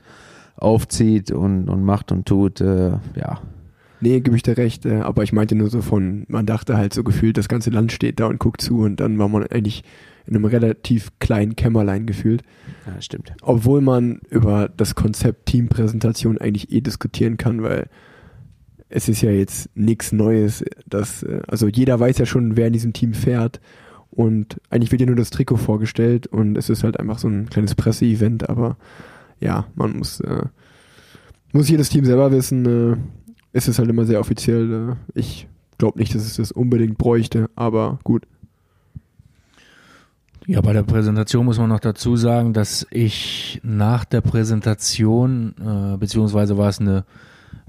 [0.56, 2.62] aufzieht und, und macht und tut.
[2.62, 3.42] Äh, ja,
[4.02, 6.94] Nee, gebe ich dir recht, äh, aber ich meinte nur so von, man dachte halt
[6.94, 9.84] so gefühlt, das ganze Land steht da und guckt zu und dann war man eigentlich
[10.26, 12.42] in einem relativ kleinen Kämmerlein gefühlt.
[12.88, 13.34] Ja, stimmt.
[13.42, 17.90] Obwohl man über das Konzept Teampräsentation eigentlich eh diskutieren kann, weil
[18.90, 20.64] es ist ja jetzt nichts Neues.
[20.88, 23.60] Dass, äh, also jeder weiß ja schon, wer in diesem Team fährt.
[24.12, 27.50] Und eigentlich wird ja nur das Trikot vorgestellt und es ist halt einfach so ein
[27.50, 28.76] kleines Presseevent, aber
[29.40, 30.44] ja, man muss, äh,
[31.54, 32.98] muss jedes Team selber wissen, äh,
[33.54, 34.92] es ist halt immer sehr offiziell.
[35.16, 38.28] Äh, ich glaube nicht, dass es das unbedingt bräuchte, aber gut.
[40.48, 45.98] Ja, bei der Präsentation muss man noch dazu sagen, dass ich nach der Präsentation, äh,
[45.98, 47.06] beziehungsweise war es eine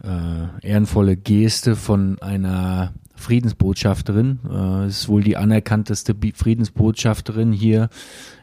[0.02, 7.88] äh, ehrenvolle Geste von einer Friedensbotschafterin, äh, ist wohl die anerkannteste Friedensbotschafterin hier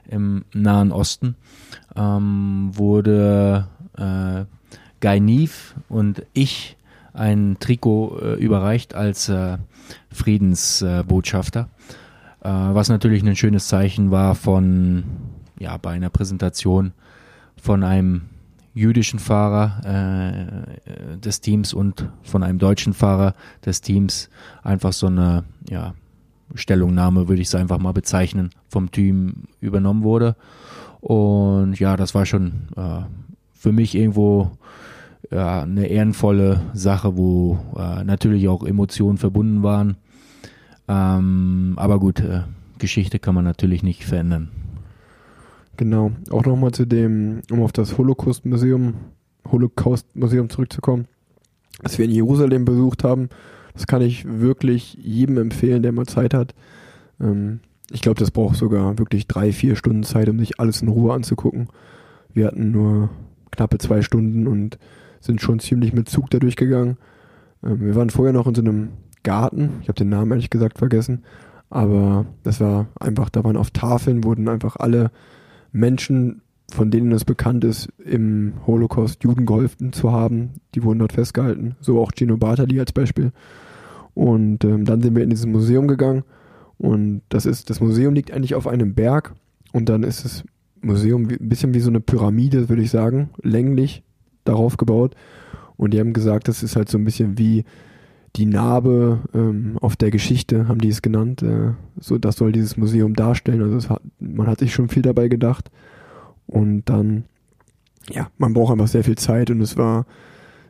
[0.07, 1.35] im Nahen Osten,
[1.95, 4.45] ähm, wurde äh,
[5.01, 5.53] Guy Neve
[5.89, 6.77] und ich
[7.19, 9.57] ein Trikot äh, überreicht als äh,
[10.11, 11.69] Friedensbotschafter,
[12.41, 15.03] äh, was natürlich ein schönes Zeichen war von,
[15.59, 16.93] ja, bei einer Präsentation
[17.61, 18.21] von einem
[18.73, 19.81] jüdischen Fahrer
[20.85, 24.29] äh, des Teams und von einem deutschen Fahrer des Teams
[24.63, 25.93] einfach so eine, ja,
[26.55, 30.35] Stellungnahme, würde ich es einfach mal bezeichnen, vom Team übernommen wurde.
[31.01, 33.01] Und ja, das war schon äh,
[33.53, 34.51] für mich irgendwo
[35.31, 39.97] ja, eine ehrenvolle Sache, wo äh, natürlich auch Emotionen verbunden waren.
[40.87, 42.41] Ähm, aber gut, äh,
[42.79, 44.49] Geschichte kann man natürlich nicht verändern.
[45.77, 46.11] Genau.
[46.31, 48.95] Auch nochmal zu dem, um auf das Holocaust-Museum,
[49.49, 51.07] Holocaust-Museum zurückzukommen,
[51.81, 53.29] das wir in Jerusalem besucht haben.
[53.73, 56.53] Das kann ich wirklich jedem empfehlen, der mal Zeit hat.
[57.21, 57.59] Ähm,
[57.91, 61.13] ich glaube, das braucht sogar wirklich drei, vier Stunden Zeit, um sich alles in Ruhe
[61.13, 61.69] anzugucken.
[62.33, 63.09] Wir hatten nur
[63.51, 64.77] knappe zwei Stunden und
[65.19, 66.97] sind schon ziemlich mit Zug da durchgegangen.
[67.63, 68.89] Ähm, wir waren vorher noch in so einem
[69.23, 69.79] Garten.
[69.81, 71.23] Ich habe den Namen ehrlich gesagt vergessen.
[71.69, 75.11] Aber das war einfach, da waren auf Tafeln, wurden einfach alle
[75.71, 81.13] Menschen, von denen es bekannt ist, im Holocaust Juden geholfen zu haben, die wurden dort
[81.13, 81.75] festgehalten.
[81.79, 83.31] So auch Gino Bartali als Beispiel.
[84.13, 86.23] Und ähm, dann sind wir in dieses Museum gegangen.
[86.77, 89.35] Und das ist, das Museum liegt eigentlich auf einem Berg.
[89.71, 90.43] Und dann ist das
[90.81, 94.03] Museum ein bisschen wie so eine Pyramide, würde ich sagen, länglich
[94.49, 95.15] darauf gebaut.
[95.77, 97.63] Und die haben gesagt, das ist halt so ein bisschen wie
[98.35, 101.41] die Narbe ähm, auf der Geschichte, haben die es genannt.
[101.41, 103.61] Äh, so, das soll dieses Museum darstellen.
[103.61, 105.71] Also hat, man hat sich schon viel dabei gedacht.
[106.45, 107.25] Und dann,
[108.09, 110.05] ja, man braucht einfach sehr viel Zeit und es war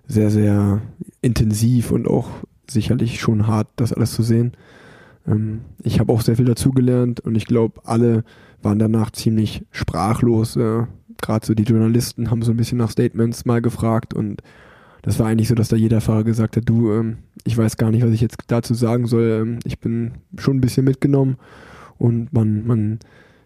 [0.07, 0.81] sehr, sehr
[1.21, 2.29] intensiv und auch
[2.69, 4.53] sicherlich schon hart, das alles zu sehen.
[5.27, 8.23] Ähm, ich habe auch sehr viel dazugelernt und ich glaube, alle
[8.61, 10.55] waren danach ziemlich sprachlos.
[10.55, 10.85] Äh,
[11.21, 14.41] Gerade so die Journalisten haben so ein bisschen nach Statements mal gefragt und
[15.01, 17.91] das war eigentlich so, dass da jeder Fahrer gesagt hat, du, ähm, ich weiß gar
[17.91, 19.41] nicht, was ich jetzt dazu sagen soll.
[19.41, 21.38] Ähm, ich bin schon ein bisschen mitgenommen
[21.97, 22.99] und man, man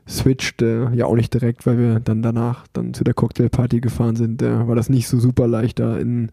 [0.08, 4.16] switcht äh, ja auch nicht direkt, weil wir dann danach dann zu der Cocktailparty gefahren
[4.16, 4.42] sind.
[4.42, 6.32] Äh, war das nicht so super leicht, da in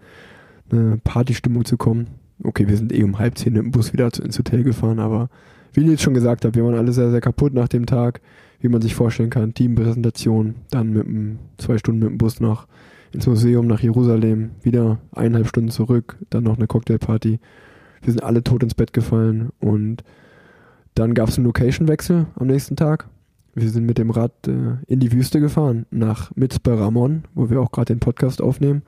[0.70, 2.06] eine Partystimmung zu kommen.
[2.42, 5.28] Okay, wir sind eh um halb zehn dem Bus wieder ins Hotel gefahren, aber
[5.72, 8.20] wie ich jetzt schon gesagt habe, wir waren alle sehr, sehr kaputt nach dem Tag,
[8.60, 9.54] wie man sich vorstellen kann.
[9.54, 12.66] Teampräsentation, dann mit dem, zwei Stunden mit dem Bus nach
[13.12, 17.40] ins Museum nach Jerusalem, wieder eineinhalb Stunden zurück, dann noch eine Cocktailparty.
[18.02, 20.04] Wir sind alle tot ins Bett gefallen und
[20.94, 23.08] dann gab es einen Location-Wechsel am nächsten Tag.
[23.54, 27.60] Wir sind mit dem Rad äh, in die Wüste gefahren, nach Mitzpe Ramon, wo wir
[27.60, 28.82] auch gerade den Podcast aufnehmen.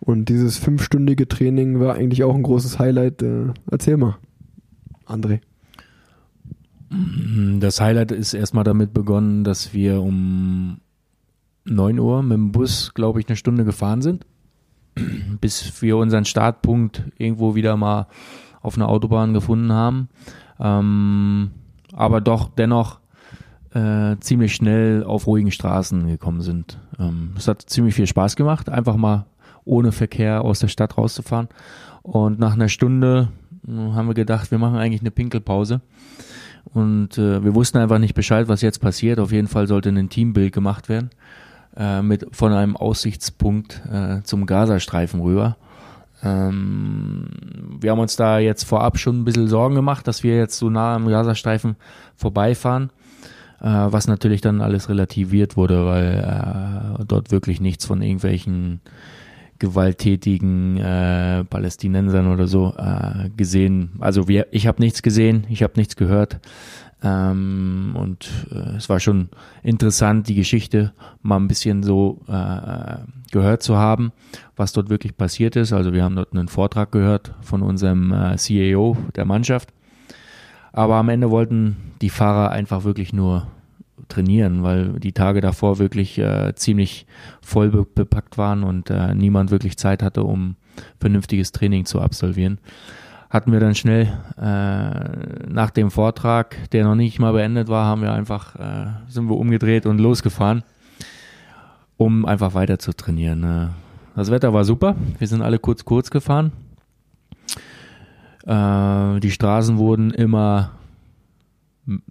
[0.00, 3.22] Und dieses fünfstündige Training war eigentlich auch ein großes Highlight.
[3.22, 4.16] Äh, erzähl mal,
[5.06, 5.40] André.
[7.60, 10.78] Das Highlight ist erstmal damit begonnen, dass wir um
[11.64, 14.26] 9 Uhr mit dem Bus, glaube ich, eine Stunde gefahren sind,
[15.40, 18.08] bis wir unseren Startpunkt irgendwo wieder mal
[18.60, 20.08] auf einer Autobahn gefunden haben.
[20.60, 21.50] Ähm,
[21.92, 23.00] aber doch dennoch
[23.74, 26.78] äh, ziemlich schnell auf ruhigen Straßen gekommen sind.
[26.98, 29.26] Ähm, es hat ziemlich viel Spaß gemacht, einfach mal
[29.64, 31.48] ohne Verkehr aus der Stadt rauszufahren.
[32.02, 33.28] Und nach einer Stunde
[33.66, 35.80] äh, haben wir gedacht, wir machen eigentlich eine Pinkelpause.
[36.64, 39.18] Und äh, wir wussten einfach nicht Bescheid, was jetzt passiert.
[39.18, 41.10] Auf jeden Fall sollte ein Teambild gemacht werden
[41.76, 45.56] äh, mit von einem Aussichtspunkt äh, zum Gazastreifen rüber.
[46.22, 47.26] Ähm,
[47.80, 50.70] wir haben uns da jetzt vorab schon ein bisschen Sorgen gemacht, dass wir jetzt so
[50.70, 51.76] nah am Gazastreifen
[52.16, 52.90] vorbeifahren,
[53.60, 58.80] äh, was natürlich dann alles relativiert wurde, weil äh, dort wirklich nichts von irgendwelchen
[59.62, 63.92] gewalttätigen äh, Palästinensern oder so äh, gesehen.
[64.00, 66.40] Also wir, ich habe nichts gesehen, ich habe nichts gehört.
[67.00, 69.28] Ähm, und äh, es war schon
[69.62, 72.96] interessant, die Geschichte mal ein bisschen so äh,
[73.30, 74.10] gehört zu haben,
[74.56, 75.72] was dort wirklich passiert ist.
[75.72, 79.72] Also wir haben dort einen Vortrag gehört von unserem äh, CAO der Mannschaft.
[80.72, 83.46] Aber am Ende wollten die Fahrer einfach wirklich nur
[84.12, 87.06] trainieren, weil die Tage davor wirklich äh, ziemlich
[87.40, 90.56] voll be bepackt waren und äh, niemand wirklich Zeit hatte, um
[91.00, 92.58] vernünftiges Training zu absolvieren
[93.32, 98.02] hatten wir dann schnell äh, nach dem Vortrag, der noch nicht mal beendet war, haben
[98.02, 100.62] wir einfach äh, sind wir umgedreht und losgefahren,
[101.96, 103.40] um einfach weiter zu trainieren.
[103.40, 103.70] Ne?
[104.14, 106.52] Das Wetter war super, wir sind alle kurz kurz gefahren.
[108.44, 110.72] Äh, die Straßen wurden immer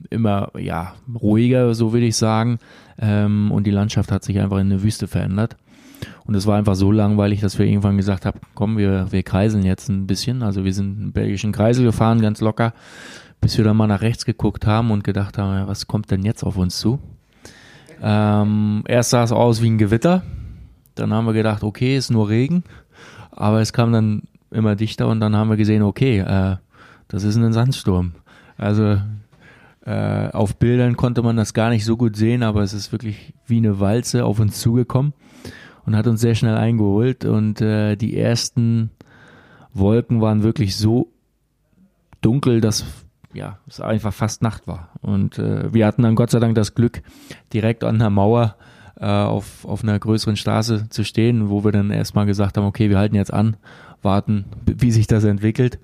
[0.09, 2.59] immer ja ruhiger, so will ich sagen,
[2.99, 5.55] ähm, und die Landschaft hat sich einfach in eine Wüste verändert.
[6.25, 9.63] Und es war einfach so langweilig, dass wir irgendwann gesagt haben, komm, wir, wir kreiseln
[9.63, 10.43] jetzt ein bisschen.
[10.43, 12.73] Also wir sind einen belgischen Kreisel gefahren, ganz locker,
[13.39, 16.23] bis wir dann mal nach rechts geguckt haben und gedacht haben, ja, was kommt denn
[16.23, 16.99] jetzt auf uns zu?
[18.01, 20.23] Ähm, erst sah es aus wie ein Gewitter.
[20.95, 22.63] Dann haben wir gedacht, okay, ist nur Regen.
[23.31, 26.57] Aber es kam dann immer dichter und dann haben wir gesehen, okay, äh,
[27.07, 28.13] das ist ein Sandsturm.
[28.57, 28.97] Also
[29.85, 33.33] äh, auf Bildern konnte man das gar nicht so gut sehen, aber es ist wirklich
[33.47, 35.13] wie eine Walze auf uns zugekommen
[35.85, 37.25] und hat uns sehr schnell eingeholt.
[37.25, 38.91] Und äh, die ersten
[39.73, 41.11] Wolken waren wirklich so
[42.21, 42.85] dunkel, dass
[43.33, 44.89] ja, es einfach fast Nacht war.
[45.01, 47.01] Und äh, wir hatten dann Gott sei Dank das Glück,
[47.53, 48.55] direkt an der Mauer
[48.99, 52.89] äh, auf, auf einer größeren Straße zu stehen, wo wir dann erstmal gesagt haben, okay,
[52.89, 53.57] wir halten jetzt an,
[54.01, 55.79] warten, wie sich das entwickelt.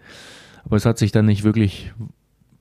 [0.65, 1.93] Aber es hat sich dann nicht wirklich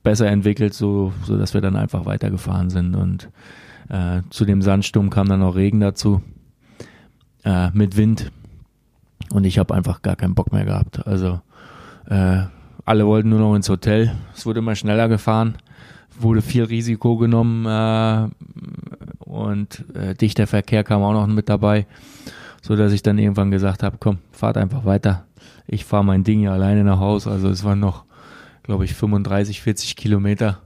[0.07, 2.95] besser entwickelt, so, so dass wir dann einfach weitergefahren sind.
[2.95, 3.29] Und
[3.89, 6.21] äh, zu dem Sandsturm kam dann auch Regen dazu
[7.43, 8.31] äh, mit Wind
[9.31, 11.05] und ich habe einfach gar keinen Bock mehr gehabt.
[11.05, 11.41] Also
[12.09, 12.43] äh,
[12.85, 14.15] alle wollten nur noch ins Hotel.
[14.33, 15.55] Es wurde immer schneller gefahren,
[16.17, 18.29] wurde viel Risiko genommen äh,
[19.19, 21.85] und äh, dichter Verkehr kam auch noch mit dabei,
[22.61, 25.25] so dass ich dann irgendwann gesagt habe, komm, fahrt einfach weiter.
[25.67, 27.29] Ich fahre mein Ding ja alleine nach Hause.
[27.29, 28.05] Also es waren noch,
[28.67, 30.61] glaube ich, 35, 40 Kilometer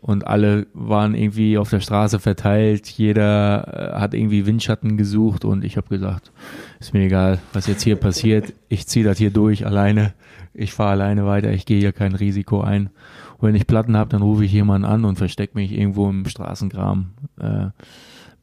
[0.00, 2.88] und alle waren irgendwie auf der Straße verteilt.
[2.88, 6.30] Jeder äh, hat irgendwie Windschatten gesucht und ich habe gesagt,
[6.78, 8.52] ist mir egal, was jetzt hier passiert.
[8.68, 10.14] Ich ziehe das hier durch alleine.
[10.54, 11.50] Ich fahre alleine weiter.
[11.52, 12.90] Ich gehe hier kein Risiko ein.
[13.38, 16.26] Und wenn ich Platten habe, dann rufe ich jemanden an und verstecke mich irgendwo im
[16.26, 17.66] Straßengraben, äh,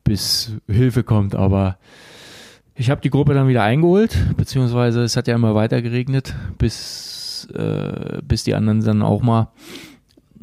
[0.04, 1.36] bis Hilfe kommt.
[1.36, 1.78] Aber
[2.76, 7.15] ich habe die Gruppe dann wieder eingeholt, beziehungsweise es hat ja immer weiter geregnet, bis,
[7.52, 9.50] äh, bis die anderen dann auch mal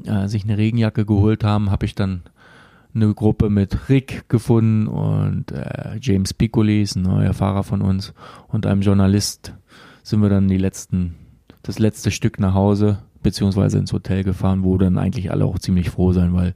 [0.04, 2.22] äh, sich eine Regenjacke geholt haben, habe ich dann
[2.94, 8.12] eine Gruppe mit Rick gefunden und äh, James Piccoli ist ein neuer Fahrer von uns
[8.48, 9.54] und einem Journalist
[10.02, 11.14] sind wir dann die letzten,
[11.62, 15.90] das letzte Stück nach Hause beziehungsweise ins Hotel gefahren, wo dann eigentlich alle auch ziemlich
[15.90, 16.54] froh sein, weil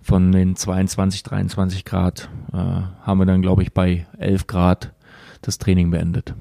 [0.00, 4.94] von den 22, 23 Grad äh, haben wir dann, glaube ich, bei 11 Grad
[5.42, 6.34] das Training beendet.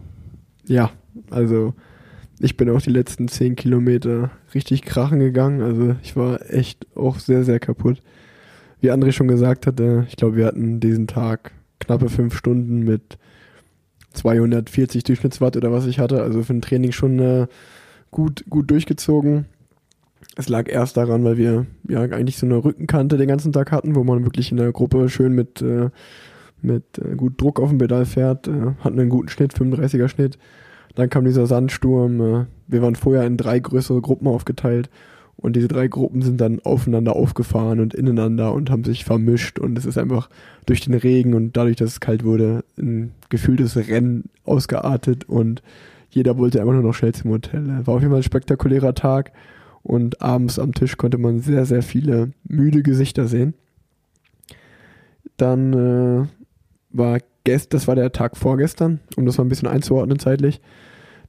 [0.66, 0.92] Ja,
[1.32, 1.74] also
[2.40, 5.62] ich bin auch die letzten 10 Kilometer richtig krachen gegangen.
[5.62, 8.02] Also ich war echt auch sehr, sehr kaputt.
[8.80, 13.18] Wie André schon gesagt hatte, ich glaube, wir hatten diesen Tag knappe 5 Stunden mit
[14.14, 16.22] 240 Durchschnittswatt oder was ich hatte.
[16.22, 17.48] Also für ein Training schon äh,
[18.12, 19.46] gut, gut durchgezogen.
[20.36, 23.96] Es lag erst daran, weil wir ja eigentlich so eine Rückenkante den ganzen Tag hatten,
[23.96, 25.90] wo man wirklich in der Gruppe schön mit, äh,
[26.62, 30.38] mit äh, gut Druck auf dem Pedal fährt, äh, hatten einen guten Schnitt, 35er Schnitt.
[30.98, 32.20] Dann kam dieser Sandsturm.
[32.20, 34.90] Äh, wir waren vorher in drei größere Gruppen aufgeteilt
[35.36, 39.78] und diese drei Gruppen sind dann aufeinander aufgefahren und ineinander und haben sich vermischt und
[39.78, 40.28] es ist einfach
[40.66, 45.62] durch den Regen und dadurch, dass es kalt wurde, ein gefühltes Rennen ausgeartet und
[46.10, 47.86] jeder wollte einfach nur noch schnell zum Hotel.
[47.86, 49.34] War auf jeden Fall ein spektakulärer Tag
[49.84, 53.54] und abends am Tisch konnte man sehr, sehr viele müde Gesichter sehen.
[55.38, 56.28] Dann äh,
[56.90, 60.60] war gest, das war der Tag vorgestern, um das mal ein bisschen einzuordnen zeitlich.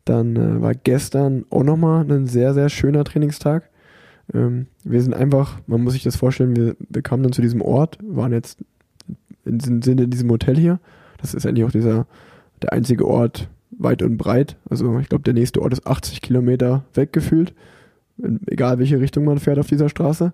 [0.09, 3.69] Dann äh, war gestern auch nochmal ein sehr, sehr schöner Trainingstag.
[4.33, 7.61] Ähm, wir sind einfach, man muss sich das vorstellen, wir, wir kamen dann zu diesem
[7.61, 8.65] Ort, waren jetzt
[9.45, 10.81] in, sind in diesem Hotel hier.
[11.19, 12.07] Das ist eigentlich auch dieser,
[12.63, 14.57] der einzige Ort weit und breit.
[14.71, 17.53] Also ich glaube, der nächste Ort ist 80 Kilometer weggefühlt.
[18.47, 20.33] Egal welche Richtung man fährt auf dieser Straße.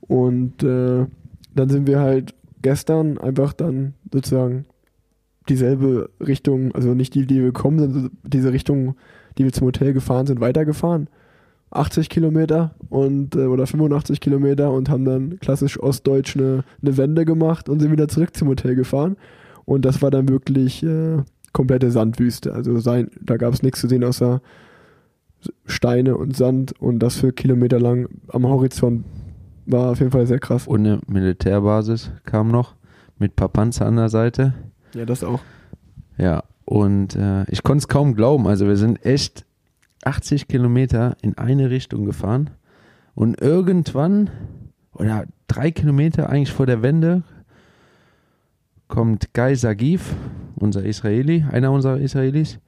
[0.00, 1.06] Und äh,
[1.54, 4.64] dann sind wir halt gestern einfach dann sozusagen
[5.48, 8.96] dieselbe Richtung, also nicht die, die wir gekommen sind, also diese Richtung,
[9.38, 11.08] die wir zum Hotel gefahren sind, weitergefahren.
[11.70, 17.24] 80 Kilometer und äh, oder 85 Kilometer und haben dann klassisch ostdeutsch eine, eine Wende
[17.24, 19.16] gemacht und sind wieder zurück zum Hotel gefahren.
[19.64, 21.18] Und das war dann wirklich äh,
[21.52, 22.54] komplette Sandwüste.
[22.54, 24.40] Also sein, da gab es nichts zu sehen außer
[25.66, 29.04] Steine und Sand und das für Kilometer lang am Horizont
[29.66, 30.66] war auf jeden Fall sehr krass.
[30.66, 32.74] Und eine Militärbasis kam noch
[33.18, 34.54] mit ein paar Panzer an der Seite.
[34.96, 35.40] Ja, das auch.
[36.16, 38.46] Ja, und äh, ich konnte es kaum glauben.
[38.46, 39.44] Also wir sind echt
[40.04, 42.48] 80 Kilometer in eine Richtung gefahren
[43.14, 44.30] und irgendwann,
[44.94, 47.24] oder drei Kilometer eigentlich vor der Wende,
[48.88, 50.14] kommt Guy Sagiv,
[50.54, 52.58] unser Israeli, einer unserer Israelis,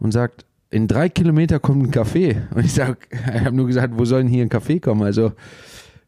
[0.00, 2.42] und sagt, in drei Kilometer kommt ein Café.
[2.54, 5.02] Und ich sage, ich habe nur gesagt, wo soll denn hier ein Café kommen?
[5.02, 5.32] Also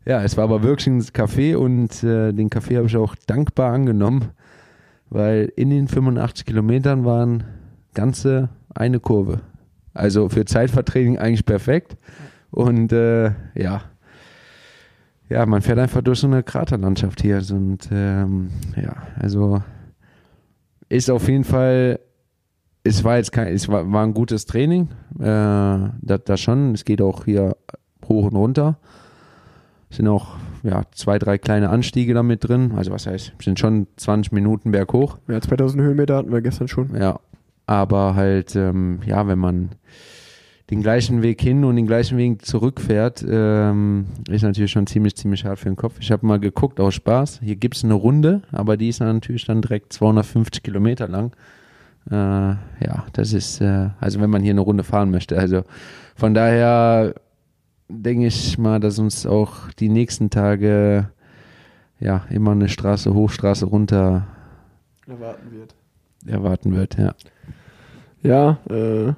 [0.05, 3.73] ja, es war aber wirklich ein Café und äh, den Café habe ich auch dankbar
[3.73, 4.31] angenommen,
[5.11, 7.45] weil in den 85 Kilometern waren
[7.95, 9.41] ganze eine Kurve.
[9.93, 11.97] Also für Zeitvertraining eigentlich perfekt.
[12.51, 13.83] Und äh, ja,
[15.29, 17.43] ja, man fährt einfach durch so eine Kraterlandschaft hier.
[17.51, 19.63] Und ähm, ja, also
[20.89, 22.01] ist auf jeden Fall,
[22.83, 26.75] es war jetzt kein, es war, war ein gutes Training, äh, das, das schon.
[26.75, 27.57] Es geht auch hier
[28.09, 28.79] hoch und runter.
[29.91, 32.73] Sind auch ja, zwei, drei kleine Anstiege da mit drin.
[32.77, 35.19] Also was heißt, sind schon 20 Minuten berghoch.
[35.29, 36.95] Ja, 2000 Höhenmeter hatten wir gestern schon.
[36.97, 37.21] Ja,
[37.67, 39.71] aber halt, ähm, ja, wenn man
[40.71, 45.45] den gleichen Weg hin und den gleichen Weg zurückfährt, ähm, ist natürlich schon ziemlich, ziemlich
[45.45, 45.97] hart für den Kopf.
[46.01, 47.41] Ich habe mal geguckt, aus Spaß.
[47.43, 51.33] Hier gibt es eine Runde, aber die ist natürlich dann direkt 250 Kilometer lang.
[52.09, 55.39] Äh, ja, das ist, äh, also wenn man hier eine Runde fahren möchte.
[55.39, 55.65] Also
[56.15, 57.15] von daher
[57.91, 61.11] denke ich mal, dass uns auch die nächsten Tage
[61.99, 64.27] ja immer eine Straße hoch, Straße runter
[65.07, 65.75] erwarten wird.
[66.27, 67.15] Erwarten wird, ja.
[68.23, 69.13] Ja, äh,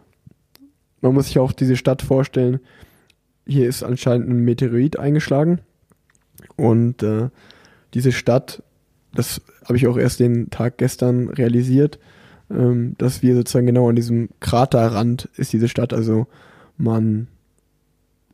[1.00, 2.60] man muss sich auch diese Stadt vorstellen.
[3.46, 5.60] Hier ist anscheinend ein Meteorit eingeschlagen
[6.56, 7.28] und äh,
[7.94, 8.62] diese Stadt,
[9.14, 11.98] das habe ich auch erst den Tag gestern realisiert,
[12.50, 15.92] ähm, dass wir sozusagen genau an diesem Kraterrand ist diese Stadt.
[15.92, 16.26] Also
[16.76, 17.26] man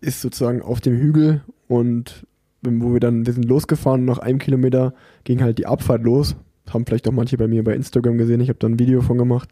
[0.00, 2.26] ist sozusagen auf dem Hügel und
[2.62, 4.92] wo wir dann, wir sind losgefahren, nach einem Kilometer
[5.24, 6.36] ging halt die Abfahrt los.
[6.68, 9.16] Haben vielleicht auch manche bei mir bei Instagram gesehen, ich habe da ein Video von
[9.16, 9.50] gemacht.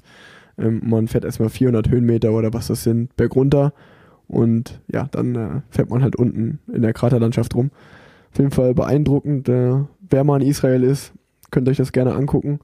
[0.58, 3.72] Ähm, man fährt erstmal 400 Höhenmeter oder was das sind, bergunter
[4.28, 7.70] und ja, dann äh, fährt man halt unten in der Kraterlandschaft rum.
[8.32, 9.48] Auf jeden Fall beeindruckend.
[9.48, 9.76] Äh,
[10.10, 11.12] wer mal in Israel ist,
[11.50, 12.60] könnt euch das gerne angucken.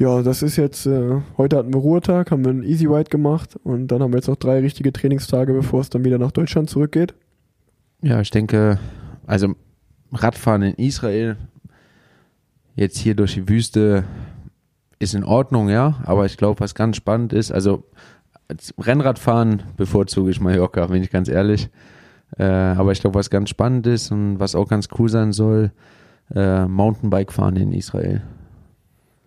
[0.00, 3.60] Ja, das ist jetzt, äh, heute hatten wir Ruhetag, haben wir einen Easy Ride gemacht
[3.64, 6.70] und dann haben wir jetzt noch drei richtige Trainingstage, bevor es dann wieder nach Deutschland
[6.70, 7.12] zurückgeht.
[8.00, 8.78] Ja, ich denke,
[9.26, 9.54] also
[10.10, 11.36] Radfahren in Israel,
[12.76, 14.04] jetzt hier durch die Wüste,
[14.98, 17.84] ist in Ordnung, ja, aber ich glaube, was ganz spannend ist, also
[18.78, 21.68] Rennradfahren bevorzuge ich Mallorca, bin ich ganz ehrlich.
[22.38, 25.72] Äh, aber ich glaube, was ganz spannend ist und was auch ganz cool sein soll,
[26.34, 28.22] äh, Mountainbike fahren in Israel.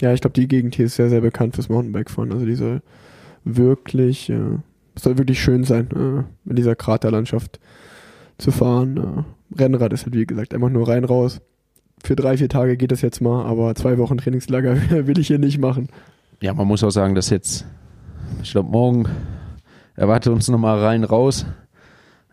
[0.04, 2.34] Ja, ich glaube, die Gegend hier ist sehr, sehr bekannt fürs Mountainbike-Fahren.
[2.34, 2.82] Also die soll
[3.46, 4.58] wirklich, äh,
[5.00, 7.62] soll wirklich schön sein, äh, in dieser Kraterlandschaft
[8.38, 8.98] zu fahren.
[8.98, 11.40] Äh, Rennrad ist halt, wie gesagt, einfach nur rein raus.
[12.04, 14.76] Für drei, vier Tage geht das jetzt mal, aber zwei Wochen Trainingslager
[15.08, 15.88] will ich hier nicht machen.
[16.42, 17.66] Ja, man muss auch sagen, dass jetzt,
[18.42, 19.06] ich glaube, morgen
[19.96, 21.46] erwartet uns nochmal rein raus.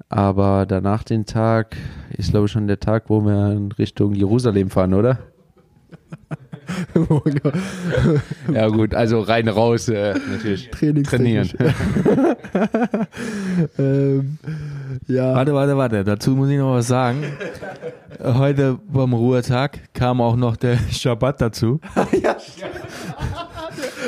[0.09, 1.77] Aber danach den Tag
[2.19, 5.21] ist, glaube ich, schon der Tag, wo wir in Richtung Jerusalem fahren, oder?
[8.53, 11.49] ja gut, also rein raus äh, natürlich trainieren.
[13.79, 14.39] ähm,
[15.07, 15.35] ja.
[15.35, 16.05] Warte, warte, warte.
[16.05, 17.25] Dazu muss ich noch was sagen.
[18.23, 21.81] Heute beim Ruhetag kam auch noch der Schabbat dazu.
[22.23, 22.37] ja,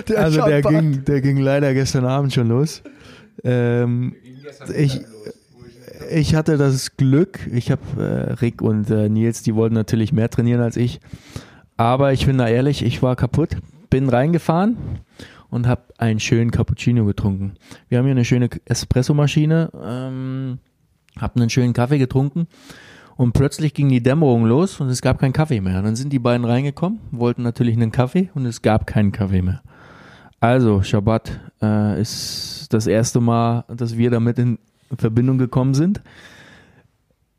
[0.08, 0.52] der also Schabbat.
[0.52, 2.82] der ging, der ging leider gestern Abend schon los.
[3.44, 4.14] Ähm,
[4.76, 5.00] ich,
[6.10, 10.28] ich hatte das Glück, ich habe äh, Rick und äh, Nils, die wollten natürlich mehr
[10.28, 11.00] trainieren als ich.
[11.76, 13.56] Aber ich bin da ehrlich, ich war kaputt,
[13.90, 14.76] bin reingefahren
[15.50, 17.54] und habe einen schönen Cappuccino getrunken.
[17.88, 20.58] Wir haben hier eine schöne Espressomaschine, ähm,
[21.18, 22.46] habe einen schönen Kaffee getrunken
[23.16, 25.82] und plötzlich ging die Dämmerung los und es gab keinen Kaffee mehr.
[25.82, 29.62] Dann sind die beiden reingekommen, wollten natürlich einen Kaffee und es gab keinen Kaffee mehr.
[30.40, 34.58] Also, Shabbat äh, ist das erste Mal, dass wir damit in
[34.98, 36.02] Verbindung gekommen sind.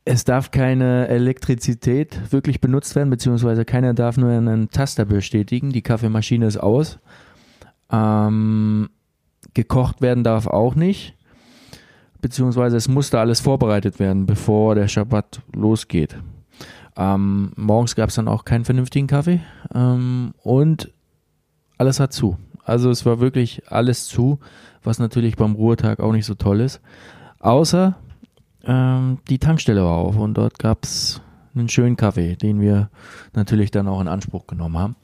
[0.05, 5.71] Es darf keine Elektrizität wirklich benutzt werden, beziehungsweise keiner darf nur einen Taster bestätigen.
[5.71, 6.99] Die Kaffeemaschine ist aus.
[7.89, 8.89] Ähm,
[9.53, 11.15] gekocht werden darf auch nicht.
[12.21, 16.17] Beziehungsweise es musste alles vorbereitet werden, bevor der Schabbat losgeht.
[16.95, 19.41] Ähm, morgens gab es dann auch keinen vernünftigen Kaffee.
[19.73, 20.91] Ähm, und
[21.77, 22.37] alles hat zu.
[22.63, 24.39] Also es war wirklich alles zu,
[24.83, 26.81] was natürlich beim Ruhetag auch nicht so toll ist.
[27.39, 27.97] Außer
[28.65, 31.21] ähm, die Tankstelle war auf und dort gab es
[31.55, 32.89] einen schönen Kaffee, den wir
[33.33, 34.95] natürlich dann auch in Anspruch genommen haben.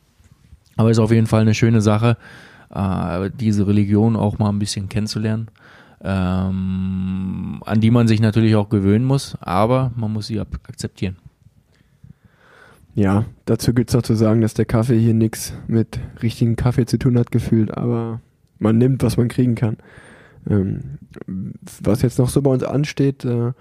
[0.78, 2.18] Aber ist auf jeden Fall eine schöne Sache,
[2.74, 5.50] äh, diese Religion auch mal ein bisschen kennenzulernen,
[6.02, 11.18] ähm, an die man sich natürlich auch gewöhnen muss, aber man muss sie akzeptieren.
[12.96, 16.86] Ja, dazu gibt es noch zu sagen, dass der Kaffee hier nichts mit richtigen Kaffee
[16.86, 18.20] zu tun hat, gefühlt, aber
[18.58, 19.78] man nimmt, was man kriegen kann.
[20.50, 20.98] Ähm,
[21.84, 23.54] was jetzt noch so bei uns ansteht, äh,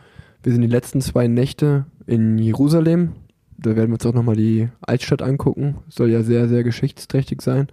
[0.43, 3.13] wir sind die letzten zwei Nächte in Jerusalem.
[3.59, 5.79] Da werden wir uns auch nochmal die Altstadt angucken.
[5.89, 7.69] Soll ja sehr, sehr geschichtsträchtig sein.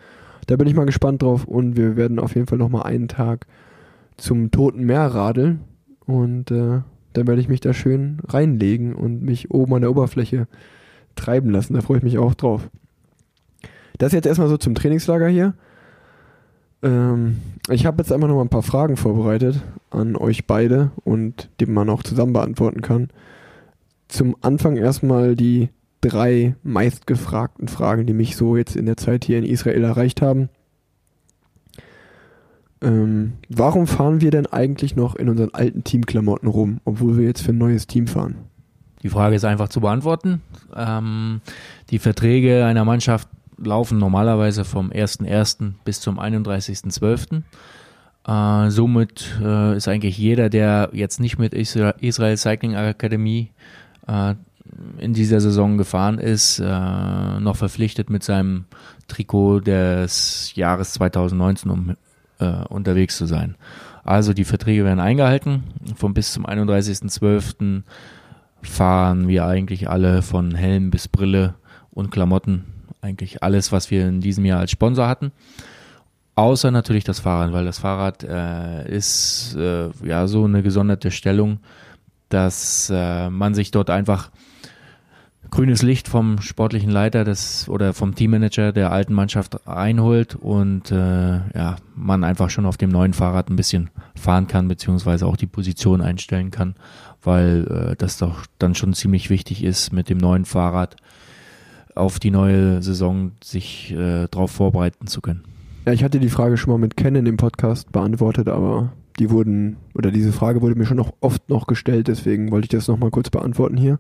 [0.48, 3.48] Da bin ich mal gespannt drauf und wir werden auf jeden Fall nochmal einen Tag
[4.18, 5.62] zum Toten Meer radeln
[6.06, 6.82] und äh,
[7.14, 10.48] dann werde ich mich da schön reinlegen und mich oben an der Oberfläche
[11.16, 11.74] treiben lassen.
[11.74, 12.70] Da freue ich mich auch drauf.
[13.98, 15.54] Das jetzt erstmal so zum Trainingslager hier.
[16.86, 17.38] Ähm,
[17.70, 21.66] ich habe jetzt einfach noch mal ein paar Fragen vorbereitet an euch beide und die
[21.66, 23.10] man auch zusammen beantworten kann.
[24.08, 25.70] Zum Anfang erstmal die
[26.02, 30.50] drei meistgefragten Fragen, die mich so jetzt in der Zeit hier in Israel erreicht haben.
[32.82, 37.42] Ähm, warum fahren wir denn eigentlich noch in unseren alten Teamklamotten rum, obwohl wir jetzt
[37.42, 38.36] für ein neues Team fahren?
[39.02, 40.42] Die Frage ist einfach zu beantworten.
[40.76, 41.42] Ähm,
[41.90, 43.28] die Verträge einer Mannschaft
[43.58, 45.74] laufen normalerweise vom 1.1.
[45.84, 47.42] bis zum 31.12.
[48.28, 53.52] Äh, somit äh, ist eigentlich jeder, der jetzt nicht mit Israel Cycling Akademie
[54.08, 54.36] äh,
[54.98, 58.66] in dieser Saison gefahren ist, äh, noch verpflichtet mit seinem
[59.08, 61.96] Trikot des Jahres 2019, um
[62.40, 63.56] äh, unterwegs zu sein.
[64.04, 65.64] Also die Verträge werden eingehalten.
[65.96, 67.84] Von bis zum 31.12.
[68.62, 71.56] fahren wir eigentlich alle von Helm bis Brille
[71.92, 72.66] und Klamotten
[73.06, 75.32] eigentlich alles, was wir in diesem Jahr als Sponsor hatten.
[76.36, 81.60] Außer natürlich das Fahrrad, weil das Fahrrad äh, ist äh, ja so eine gesonderte Stellung,
[82.28, 84.32] dass äh, man sich dort einfach
[85.52, 91.36] grünes Licht vom sportlichen Leiter des oder vom Teammanager der alten Mannschaft einholt und äh,
[91.56, 95.48] ja, man einfach schon auf dem neuen Fahrrad ein bisschen fahren kann, beziehungsweise auch die
[95.48, 96.76] Position einstellen kann,
[97.24, 100.98] weil äh, das doch dann schon ziemlich wichtig ist, mit dem neuen Fahrrad
[101.96, 105.44] auf die neue Saison sich äh, darauf vorbereiten zu können.
[105.86, 109.30] Ja, ich hatte die Frage schon mal mit Ken in dem Podcast beantwortet, aber die
[109.30, 112.88] wurden, oder diese Frage wurde mir schon noch oft noch gestellt, deswegen wollte ich das
[112.88, 114.00] nochmal kurz beantworten hier.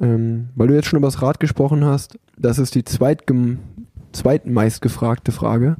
[0.00, 3.58] Ähm, weil du jetzt schon über das Rad gesprochen hast, das ist die zweitgem
[4.12, 5.76] zweitmeistgefragte Frage.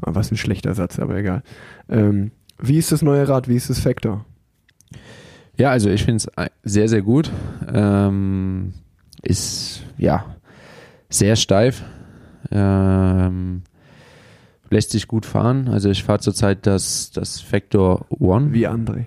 [0.00, 1.42] Ah, was ein schlechter Satz, aber egal.
[1.88, 2.30] Ähm,
[2.60, 3.48] wie ist das neue Rad?
[3.48, 4.24] Wie ist das Factor?
[5.56, 7.30] Ja, also ich finde es sehr, sehr gut.
[7.72, 8.74] Ähm,
[9.28, 10.24] ist ja
[11.08, 11.84] sehr steif.
[12.50, 13.62] Ähm,
[14.70, 15.68] lässt sich gut fahren.
[15.68, 18.52] Also ich fahre zurzeit das, das Factor One.
[18.52, 19.04] Wie André.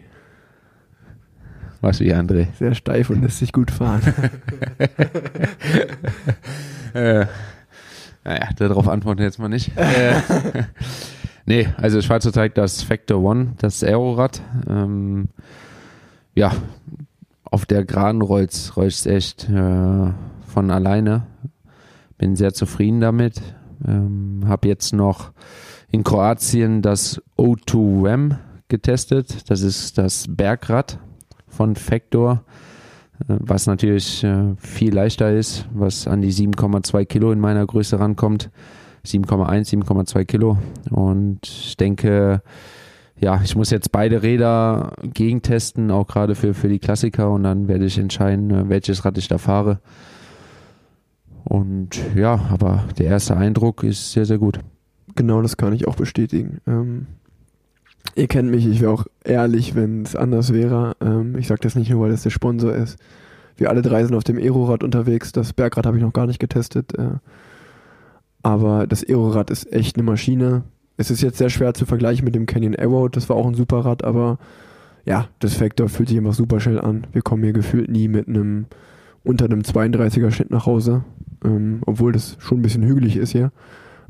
[1.82, 2.48] Was wie André?
[2.58, 4.02] Sehr steif und lässt sich gut fahren.
[6.94, 7.26] äh,
[8.24, 9.76] naja, darauf antworten jetzt mal nicht.
[9.76, 10.14] äh,
[11.46, 14.42] nee, also ich fahre zurzeit das Factor One, das Aerorad.
[14.70, 15.30] Ähm,
[16.36, 16.52] ja,
[17.52, 20.12] auf der Geraden rollt es echt äh,
[20.48, 21.28] von alleine.
[22.18, 23.42] Bin sehr zufrieden damit.
[23.86, 25.32] Ähm, habe jetzt noch
[25.92, 28.38] in Kroatien das O2 RAM
[28.70, 29.50] getestet.
[29.50, 30.98] Das ist das Bergrad
[31.48, 32.44] von Factor,
[33.28, 38.00] äh, was natürlich äh, viel leichter ist, was an die 7,2 Kilo in meiner Größe
[38.00, 38.50] rankommt.
[39.06, 40.58] 7,1, 7,2 Kilo.
[40.90, 42.44] Und ich denke,
[43.22, 47.30] ja, ich muss jetzt beide Räder gegentesten, auch gerade für, für die Klassiker.
[47.30, 49.80] Und dann werde ich entscheiden, äh, welches Rad ich da fahre.
[51.44, 54.60] Und ja, aber der erste Eindruck ist sehr, sehr gut.
[55.16, 56.60] Genau, das kann ich auch bestätigen.
[56.66, 57.08] Ähm,
[58.16, 60.96] ihr kennt mich, ich wäre auch ehrlich, wenn es anders wäre.
[61.00, 62.98] Ähm, ich sage das nicht nur, weil das der Sponsor ist.
[63.56, 65.32] Wir alle drei sind auf dem Aerorad unterwegs.
[65.32, 66.98] Das Bergrad habe ich noch gar nicht getestet.
[66.98, 67.18] Äh,
[68.42, 70.64] aber das Aerorad ist echt eine Maschine.
[71.02, 73.10] Es ist jetzt sehr schwer zu vergleichen mit dem Canyon Arrow.
[73.10, 74.40] Das war auch ein super Rad, aber
[75.06, 77.08] ja, das Factor fühlt sich einfach super schnell an.
[77.12, 78.66] Wir kommen hier gefühlt nie mit einem
[79.24, 81.04] unter einem 32er Schnitt nach Hause
[81.44, 83.52] ähm, obwohl das schon ein bisschen hügelig ist hier.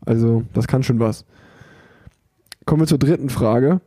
[0.05, 1.25] Also das kann schon was.
[2.65, 3.81] Kommen wir zur dritten Frage.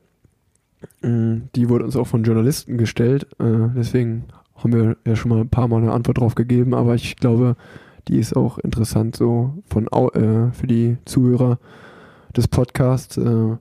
[1.03, 3.27] Ähm, die wurde uns auch von Journalisten gestellt.
[3.39, 4.25] Äh, deswegen
[4.57, 7.57] haben wir ja schon mal ein paar Mal eine Antwort drauf gegeben, aber ich glaube,
[8.09, 11.59] die ist auch interessant so von äh, für die Zuhörer
[12.37, 13.57] des Podcasts, äh,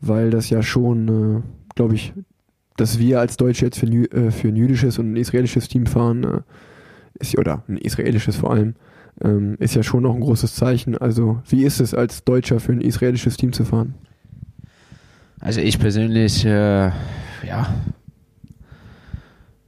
[0.00, 2.12] weil das ja schon, äh, glaube ich,
[2.76, 6.24] dass wir als Deutsche jetzt für, äh, für ein jüdisches und ein israelisches Team fahren,
[6.24, 6.40] äh,
[7.14, 8.74] ist, oder ein israelisches vor allem,
[9.22, 10.98] ähm, ist ja schon noch ein großes Zeichen.
[10.98, 13.94] Also wie ist es als Deutscher für ein israelisches Team zu fahren?
[15.40, 16.90] Also ich persönlich, äh,
[17.46, 17.74] ja,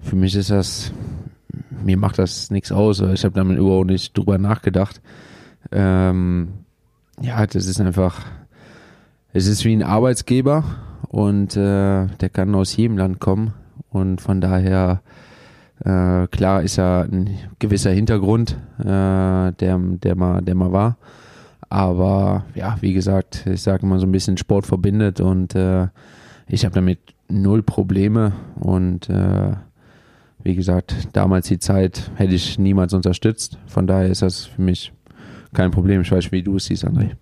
[0.00, 0.92] für mich ist das,
[1.84, 3.00] mir macht das nichts aus.
[3.00, 5.00] Ich habe damit überhaupt nicht drüber nachgedacht.
[5.70, 6.48] Ähm,
[7.20, 8.24] ja, das ist einfach,
[9.32, 10.64] es ist wie ein Arbeitsgeber
[11.08, 13.54] und äh, der kann aus jedem Land kommen
[13.90, 15.00] und von daher
[15.84, 20.96] äh, klar ist ja ein gewisser Hintergrund, äh, der, der, mal, der mal war.
[21.68, 25.88] Aber ja, wie gesagt, ich sage immer so ein bisschen Sport verbindet und äh,
[26.46, 29.52] ich habe damit null Probleme und äh,
[30.42, 33.58] wie gesagt, damals die Zeit hätte ich niemals unterstützt.
[33.66, 34.92] Von daher ist das für mich
[35.56, 36.02] kein Problem.
[36.02, 37.16] Ich weiß, wie du es siehst, André.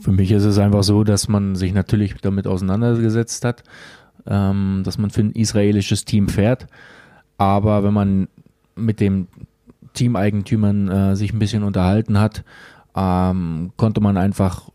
[0.00, 3.62] Für mich ist es einfach so, dass man sich natürlich damit auseinandergesetzt hat
[4.26, 6.66] ähm, dass man für ein israelisches Team fährt.
[7.38, 8.28] Aber wenn man
[8.74, 9.28] mit dem
[9.94, 12.44] Teameigentümern äh, sich ein bisschen unterhalten hat,
[12.94, 14.70] ähm, konnte man einfach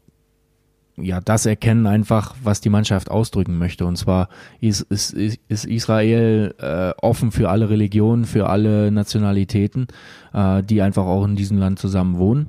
[0.97, 3.85] ja das erkennen einfach, was die Mannschaft ausdrücken möchte.
[3.85, 4.29] Und zwar
[4.59, 9.87] ist, ist, ist Israel äh, offen für alle Religionen, für alle Nationalitäten,
[10.33, 12.47] äh, die einfach auch in diesem Land zusammen wohnen.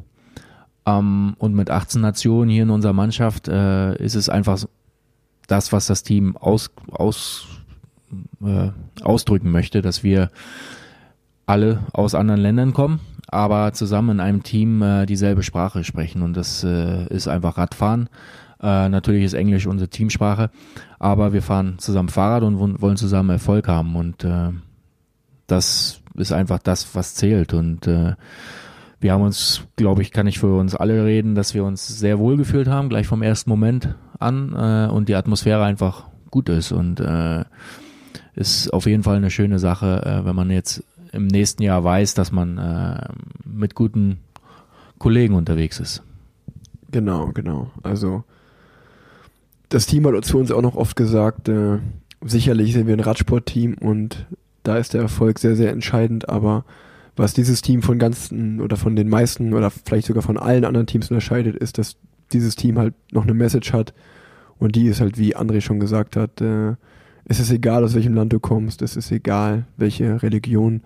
[0.86, 4.64] Ähm, und mit 18 Nationen hier in unserer Mannschaft äh, ist es einfach
[5.46, 7.46] das, was das Team aus, aus,
[8.42, 8.70] äh,
[9.02, 10.30] ausdrücken möchte, dass wir
[11.46, 16.22] alle aus anderen Ländern kommen, aber zusammen in einem Team äh, dieselbe Sprache sprechen.
[16.22, 18.08] Und das äh, ist einfach Radfahren.
[18.60, 20.50] Äh, natürlich ist Englisch unsere Teamsprache,
[20.98, 23.94] aber wir fahren zusammen Fahrrad und wollen zusammen Erfolg haben.
[23.96, 24.50] Und äh,
[25.46, 27.54] das ist einfach das, was zählt.
[27.54, 28.14] Und äh,
[29.00, 32.18] wir haben uns, glaube ich, kann ich für uns alle reden, dass wir uns sehr
[32.18, 36.72] wohl gefühlt haben, gleich vom ersten Moment an äh, und die Atmosphäre einfach gut ist.
[36.72, 37.44] Und äh,
[38.34, 40.82] ist auf jeden Fall eine schöne Sache, äh, wenn man jetzt
[41.12, 43.08] im nächsten Jahr weiß, dass man äh,
[43.44, 44.18] mit guten
[44.98, 46.02] Kollegen unterwegs ist.
[46.90, 47.70] Genau, genau.
[47.82, 48.24] Also
[49.68, 51.78] das Team hat zu uns auch noch oft gesagt, äh,
[52.22, 54.26] sicherlich sind wir ein Radsportteam und
[54.62, 56.64] da ist der Erfolg sehr, sehr entscheidend, aber
[57.16, 60.86] was dieses Team von ganzen oder von den meisten oder vielleicht sogar von allen anderen
[60.86, 61.96] Teams unterscheidet, ist, dass
[62.32, 63.92] dieses Team halt noch eine Message hat
[64.58, 66.74] und die ist halt, wie André schon gesagt hat, äh,
[67.28, 70.80] es ist egal, aus welchem Land du kommst, es ist egal, welche Religion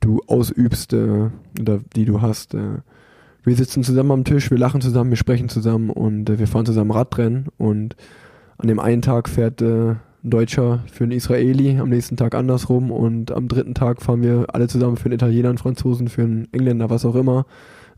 [0.00, 2.54] du ausübst äh, oder die du hast.
[2.54, 2.78] Äh,
[3.44, 6.66] wir sitzen zusammen am Tisch, wir lachen zusammen, wir sprechen zusammen und äh, wir fahren
[6.66, 7.96] zusammen Radrennen und
[8.58, 9.90] an dem einen Tag fährt äh,
[10.22, 14.46] ein Deutscher für einen Israeli, am nächsten Tag andersrum und am dritten Tag fahren wir
[14.52, 17.46] alle zusammen für einen Italiener, einen Franzosen, für einen Engländer, was auch immer.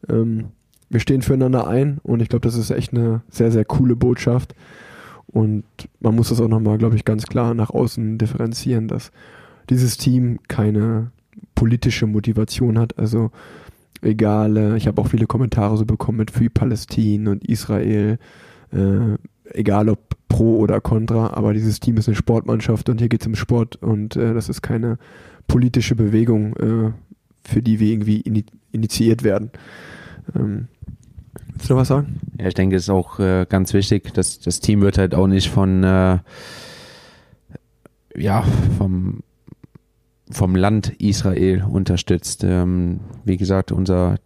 [0.08, 0.48] Ähm,
[0.90, 4.54] wir stehen füreinander ein und ich glaube, das ist echt eine sehr, sehr coole Botschaft.
[5.26, 5.64] Und
[6.00, 9.12] man muss das auch nochmal, glaube ich, ganz klar nach außen differenzieren, dass
[9.70, 11.10] dieses Team keine
[11.54, 12.98] politische Motivation hat.
[12.98, 13.30] Also
[14.02, 18.18] egal, äh, ich habe auch viele Kommentare so bekommen mit Free Palästin und Israel,
[18.72, 19.16] äh,
[19.50, 23.26] egal ob pro oder contra, aber dieses Team ist eine Sportmannschaft und hier geht es
[23.26, 24.98] um Sport und äh, das ist keine
[25.46, 26.92] politische Bewegung, äh,
[27.44, 29.50] für die wir irgendwie ini initiiert werden.
[30.34, 30.68] Ähm,
[31.54, 32.20] willst du was sagen?
[32.38, 35.26] Ja, ich denke, es ist auch äh, ganz wichtig, dass das Team wird halt auch
[35.26, 36.18] nicht von äh,
[38.16, 38.44] ja,
[38.78, 39.22] vom
[40.30, 42.44] vom Land Israel unterstützt.
[42.44, 44.16] Ähm, wie gesagt, unser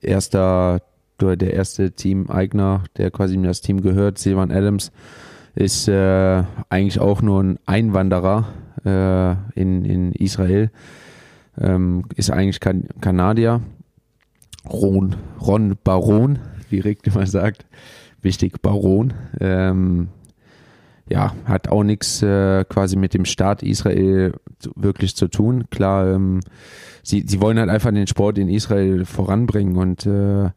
[0.00, 0.80] erster,
[1.20, 4.92] der erste Teameigner, der quasi in das Team gehört, Silvan Adams,
[5.54, 8.48] ist äh, eigentlich auch nur ein Einwanderer
[8.84, 10.70] äh, in, in Israel.
[11.58, 13.60] Ähm, ist eigentlich kan Kanadier.
[14.68, 16.38] Ron, Ron Baron,
[16.70, 17.66] wie Rick immer sagt.
[18.20, 19.12] Wichtig, Baron.
[19.40, 20.08] Ähm,
[21.08, 24.34] ja, hat auch nichts äh, quasi mit dem Staat Israel
[24.76, 25.64] wirklich zu tun.
[25.70, 26.40] Klar, ähm,
[27.02, 30.50] sie, sie wollen halt einfach den Sport in Israel voranbringen und äh,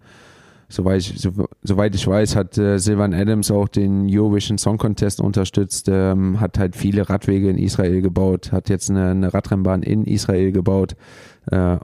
[0.70, 1.32] soweit, ich, so,
[1.64, 6.60] soweit ich weiß, hat äh, Silvan Adams auch den Eurovision Song Contest unterstützt, ähm, hat
[6.60, 10.95] halt viele Radwege in Israel gebaut, hat jetzt eine, eine Radrennbahn in Israel gebaut,
[11.51, 11.78] äh,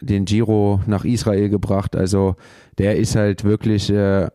[0.00, 1.96] den Giro nach Israel gebracht.
[1.96, 2.36] Also
[2.78, 4.28] der ist halt wirklich äh,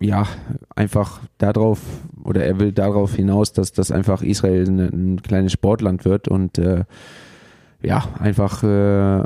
[0.00, 0.26] ja,
[0.76, 1.80] einfach darauf,
[2.22, 4.78] oder er will darauf hinaus, dass das einfach Israel ein,
[5.14, 6.84] ein kleines Sportland wird und äh,
[7.82, 9.24] ja, einfach äh,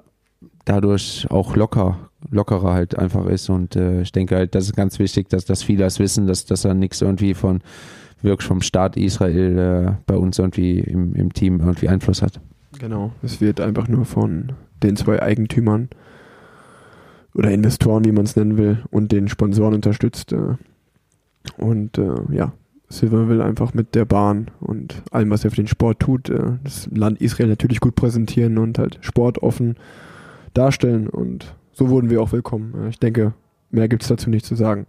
[0.65, 3.51] dadurch auch locker, lockerer halt einfach ist.
[3.51, 6.47] Und äh, ich denke halt, das ist ganz wichtig, dass das viele das wissen, dass,
[6.47, 7.61] dass da nichts irgendwie von
[8.23, 12.41] wirklich vom Staat Israel äh, bei uns irgendwie im, im Team irgendwie Einfluss hat.
[12.79, 14.53] Genau, es wird einfach nur von
[14.83, 15.89] den zwei Eigentümern
[17.35, 20.33] oder Investoren, wie man es nennen will, und den Sponsoren unterstützt.
[20.33, 20.57] Äh,
[21.57, 22.53] und äh, ja,
[22.89, 26.59] Silver will einfach mit der Bahn und allem, was er für den Sport tut, äh,
[26.63, 29.77] das Land Israel natürlich gut präsentieren und halt sportoffen
[30.55, 31.09] darstellen.
[31.09, 32.89] Und so wurden wir auch willkommen.
[32.91, 33.33] Ich denke,
[33.71, 34.87] mehr gibt es dazu nicht zu sagen.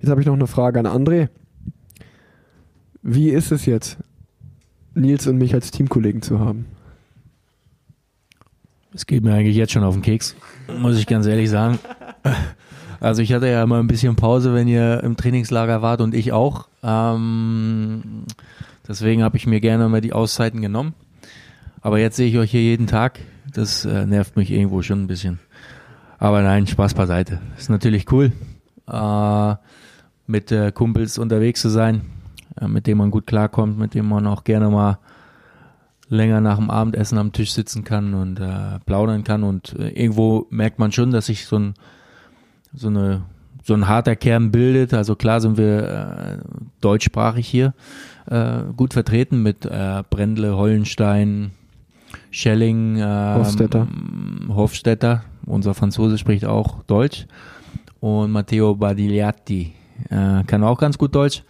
[0.00, 1.28] Jetzt habe ich noch eine Frage an André.
[3.02, 3.98] Wie ist es jetzt,
[4.94, 6.66] Nils und mich als Teamkollegen zu haben?
[8.94, 10.36] Es geht mir eigentlich jetzt schon auf den Keks,
[10.78, 11.78] muss ich ganz ehrlich sagen.
[13.00, 16.32] Also ich hatte ja immer ein bisschen Pause, wenn ihr im Trainingslager wart und ich
[16.32, 16.68] auch.
[16.82, 18.24] Ähm,
[18.88, 20.94] deswegen habe ich mir gerne mal die Auszeiten genommen.
[21.82, 23.18] Aber jetzt sehe ich euch hier jeden Tag.
[23.52, 25.38] Das äh, nervt mich irgendwo schon ein bisschen.
[26.18, 27.40] Aber nein, Spaß beiseite.
[27.58, 28.32] Ist natürlich cool,
[28.90, 29.54] äh,
[30.26, 32.02] mit äh, Kumpels unterwegs zu sein,
[32.58, 34.98] äh, mit denen man gut klarkommt, mit denen man auch gerne mal
[36.14, 39.42] länger nach dem Abendessen am Tisch sitzen kann und äh, plaudern kann.
[39.42, 41.74] Und äh, irgendwo merkt man schon, dass sich so ein,
[42.72, 43.22] so eine
[43.66, 44.92] so ein harter Kern bildet.
[44.92, 46.38] Also klar sind wir äh,
[46.80, 47.72] deutschsprachig hier
[48.26, 51.52] äh, gut vertreten mit äh, Brendle, Hollenstein,
[52.30, 53.88] Schelling, äh, Hofstetter.
[54.48, 55.24] Hofstetter.
[55.46, 57.26] Unser Franzose spricht auch Deutsch.
[58.00, 59.72] Und Matteo Badigliatti
[60.10, 61.42] äh, kann auch ganz gut Deutsch.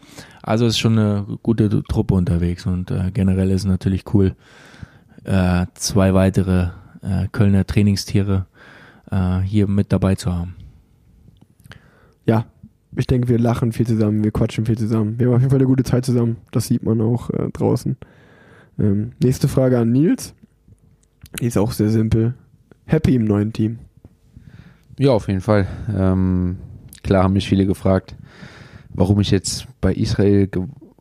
[0.43, 4.35] Also ist schon eine gute Truppe unterwegs und äh, generell ist natürlich cool,
[5.25, 6.69] äh, zwei weitere
[7.03, 8.47] äh, Kölner Trainingstiere
[9.11, 10.57] äh, hier mit dabei zu haben.
[12.27, 12.47] Ja,
[12.97, 15.19] ich denke, wir lachen viel zusammen, wir quatschen viel zusammen.
[15.19, 16.37] Wir haben auf jeden Fall eine gute Zeit zusammen.
[16.53, 17.97] Das sieht man auch äh, draußen.
[18.79, 20.35] Ähm, nächste Frage an Nils.
[21.41, 22.35] Die ist auch sehr simpel.
[22.87, 23.79] Happy im neuen Team.
[24.99, 25.67] Ja, auf jeden Fall.
[25.93, 26.59] Ähm,
[27.05, 28.17] klar haben mich viele gefragt,
[28.93, 30.49] warum ich jetzt bei Israel,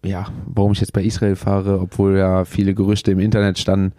[0.03, 3.93] ja, warum ich jetzt bei Israel fahre, obwohl ja viele Gerüchte im Internet standen.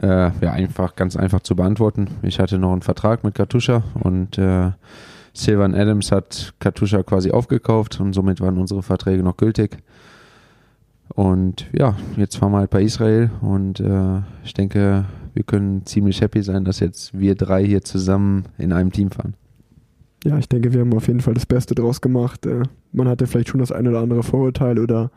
[0.00, 2.08] Äh, ja, einfach, ganz einfach zu beantworten.
[2.22, 4.70] Ich hatte noch einen Vertrag mit Katusha und äh,
[5.34, 9.78] Sylvan Adams hat Katusha quasi aufgekauft und somit waren unsere Verträge noch gültig.
[11.14, 16.22] Und ja, jetzt fahren wir halt bei Israel und äh, ich denke, wir können ziemlich
[16.22, 19.34] happy sein, dass jetzt wir drei hier zusammen in einem Team fahren.
[20.24, 22.46] Ja, ich denke, wir haben auf jeden Fall das Beste draus gemacht.
[22.46, 22.62] Äh,
[22.92, 25.10] man hatte vielleicht schon das eine oder andere Vorurteil oder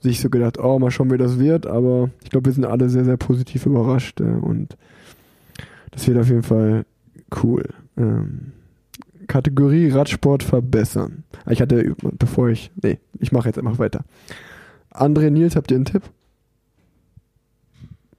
[0.00, 2.88] sich so gedacht, oh, mal schauen, wie das wird, aber ich glaube, wir sind alle
[2.88, 4.76] sehr, sehr positiv überrascht äh, und
[5.90, 6.84] das wird auf jeden Fall
[7.42, 7.64] cool.
[7.96, 8.52] Ähm,
[9.26, 11.24] Kategorie Radsport verbessern.
[11.44, 14.04] Ah, Ich hatte, bevor ich, nee, ich mache jetzt einfach weiter.
[14.92, 16.02] André Nils, habt ihr einen Tipp?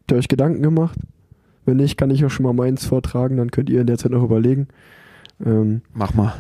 [0.02, 0.98] Habt ihr euch Gedanken gemacht?
[1.66, 4.12] Wenn nicht, kann ich auch schon mal meins vortragen, dann könnt ihr in der Zeit
[4.12, 4.68] noch überlegen.
[5.46, 6.34] Ähm, Mach mal.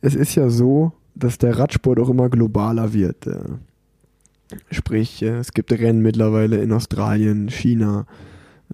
[0.00, 3.26] es ist ja so, dass der Radsport auch immer globaler wird.
[3.26, 3.58] Äh,
[4.70, 8.06] sprich, äh, es gibt Rennen mittlerweile in Australien, China,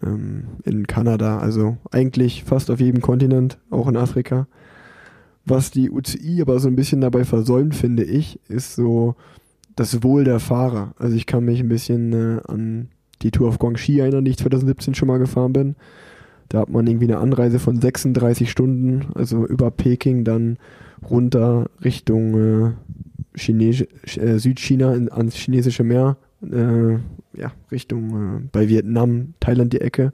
[0.03, 4.47] ähm, in Kanada, also eigentlich fast auf jedem Kontinent, auch in Afrika.
[5.45, 9.15] Was die UCI aber so ein bisschen dabei versäumt, finde ich, ist so
[9.77, 10.95] das Wohl der Fahrer.
[10.99, 12.89] Also ich kann mich ein bisschen äh, an
[13.23, 15.77] die Tour of Guangxi erinnern, die ich 2017 schon mal gefahren bin.
[16.49, 20.59] Da hat man irgendwie eine Anreise von 36 Stunden, also über Peking, dann
[21.09, 22.77] runter Richtung
[23.35, 26.95] äh, äh, Südchina in, ans chinesische Meer, äh,
[27.39, 30.13] ja, Richtung äh, bei Vietnam, Thailand die Ecke.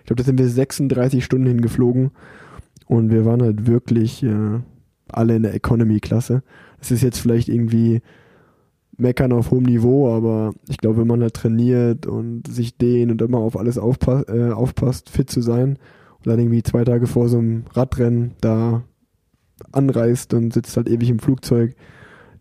[0.00, 2.12] Ich glaube, da sind wir 36 Stunden hingeflogen
[2.86, 4.60] und wir waren halt wirklich äh,
[5.08, 6.42] alle in der Economy-Klasse.
[6.80, 8.02] Es ist jetzt vielleicht irgendwie
[8.98, 13.22] meckern auf hohem Niveau, aber ich glaube, wenn man halt trainiert und sich dehnt und
[13.22, 15.78] immer auf alles aufpa äh, aufpasst, fit zu sein
[16.18, 18.82] und dann irgendwie zwei Tage vor so einem Radrennen da
[19.72, 21.74] anreist und sitzt halt ewig im Flugzeug,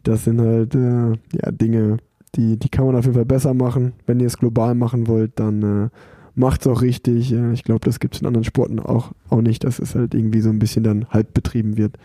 [0.03, 1.97] das sind halt äh, ja, Dinge,
[2.36, 3.93] die, die kann man auf jeden Fall besser machen.
[4.06, 5.89] Wenn ihr es global machen wollt, dann äh,
[6.36, 7.32] macht's auch richtig.
[7.34, 10.41] Äh, ich glaube, das gibt's in anderen Sporten auch, auch nicht, dass es halt irgendwie
[10.41, 11.97] so ein bisschen dann halb betrieben wird.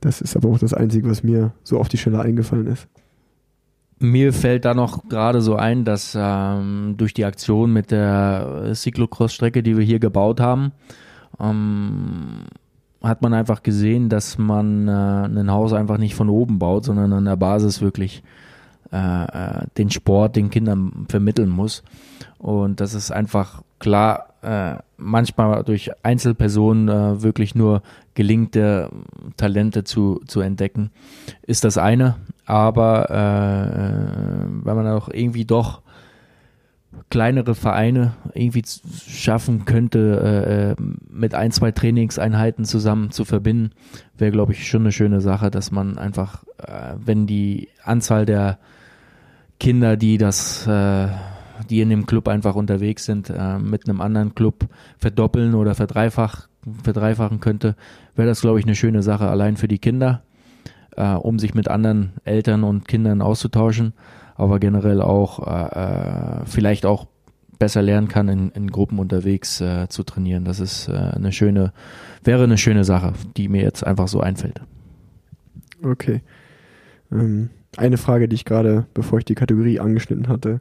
[0.00, 2.88] Das ist aber auch das Einzige, was mir so auf die Stelle eingefallen ist.
[3.98, 9.62] Mir fällt da noch gerade so ein, dass ähm, durch die Aktion mit der Cyclocross-Strecke,
[9.62, 10.72] die wir hier gebaut haben,
[11.40, 12.44] ähm,
[13.02, 17.12] hat man einfach gesehen, dass man äh, ein Haus einfach nicht von oben baut, sondern
[17.12, 18.22] an der Basis wirklich
[18.92, 21.82] äh, äh, den Sport den Kindern vermitteln muss.
[22.38, 27.82] Und das ist einfach klar, äh, manchmal durch Einzelpersonen äh, wirklich nur
[28.14, 28.58] gelingt,
[29.36, 30.90] Talente zu, zu entdecken,
[31.42, 32.16] ist das eine.
[32.46, 35.82] Aber äh, äh, wenn man auch irgendwie doch
[37.10, 38.62] kleinere Vereine irgendwie
[39.06, 40.76] schaffen könnte, äh, äh,
[41.10, 43.70] mit ein, zwei Trainingseinheiten zusammen zu verbinden,
[44.16, 48.58] wäre, glaube ich, schon eine schöne Sache, dass man einfach, äh, wenn die Anzahl der
[49.58, 51.08] Kinder, die das, äh,
[51.68, 54.66] die in dem Club einfach unterwegs sind, äh, mit einem anderen Club
[54.98, 56.48] verdoppeln oder verdreifach,
[56.82, 57.76] verdreifachen könnte,
[58.14, 60.22] wäre das, glaube ich, eine schöne Sache allein für die Kinder,
[60.96, 63.92] äh, um sich mit anderen Eltern und Kindern auszutauschen,
[64.34, 67.06] aber generell auch äh, äh, vielleicht auch
[67.58, 70.44] besser lernen kann, in, in Gruppen unterwegs äh, zu trainieren.
[70.44, 71.72] Das ist äh, eine schöne,
[72.22, 74.60] wäre eine schöne Sache, die mir jetzt einfach so einfällt.
[75.82, 76.22] Okay.
[77.10, 80.60] Ähm, eine Frage, die ich gerade, bevor ich die Kategorie angeschnitten hatte,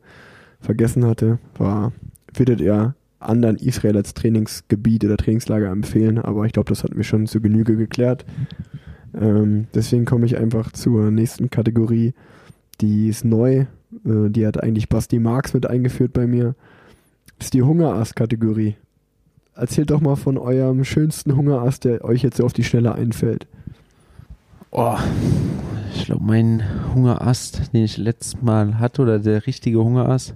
[0.59, 1.91] vergessen hatte, war,
[2.33, 6.19] würdet ihr anderen Israel als Trainingsgebiet oder Trainingslager empfehlen?
[6.19, 8.25] Aber ich glaube, das hatten wir schon zu Genüge geklärt.
[9.20, 12.13] Ähm, deswegen komme ich einfach zur nächsten Kategorie.
[12.82, 13.66] Die ist neu.
[14.05, 16.55] Äh, die hat eigentlich Basti Marx mit eingeführt bei mir.
[17.38, 18.76] Das ist die Hungerass-Kategorie.
[19.55, 23.47] Erzählt doch mal von eurem schönsten Hungerass, der euch jetzt so auf die Schnelle einfällt.
[24.72, 24.97] Oh,
[25.93, 26.63] ich glaube, mein
[26.93, 30.36] Hungerast, den ich letztes Mal hatte, oder der richtige Hungerast,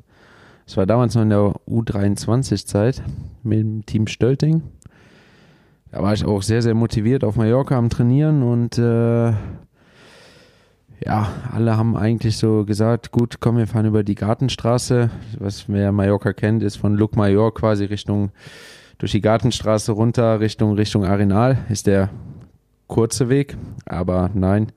[0.65, 3.01] das war damals noch in der U23-Zeit
[3.43, 4.61] mit dem Team Stölting.
[5.91, 9.31] Da war ich auch sehr, sehr motiviert auf Mallorca am Trainieren und äh,
[11.05, 15.09] ja, alle haben eigentlich so gesagt, gut, komm, wir fahren über die Gartenstraße.
[15.39, 18.31] Was wer Mallorca kennt, ist von Luc Major quasi Richtung,
[18.99, 22.09] durch die Gartenstraße runter Richtung, Richtung Arenal, ist der
[22.87, 24.71] kurze Weg, aber nein,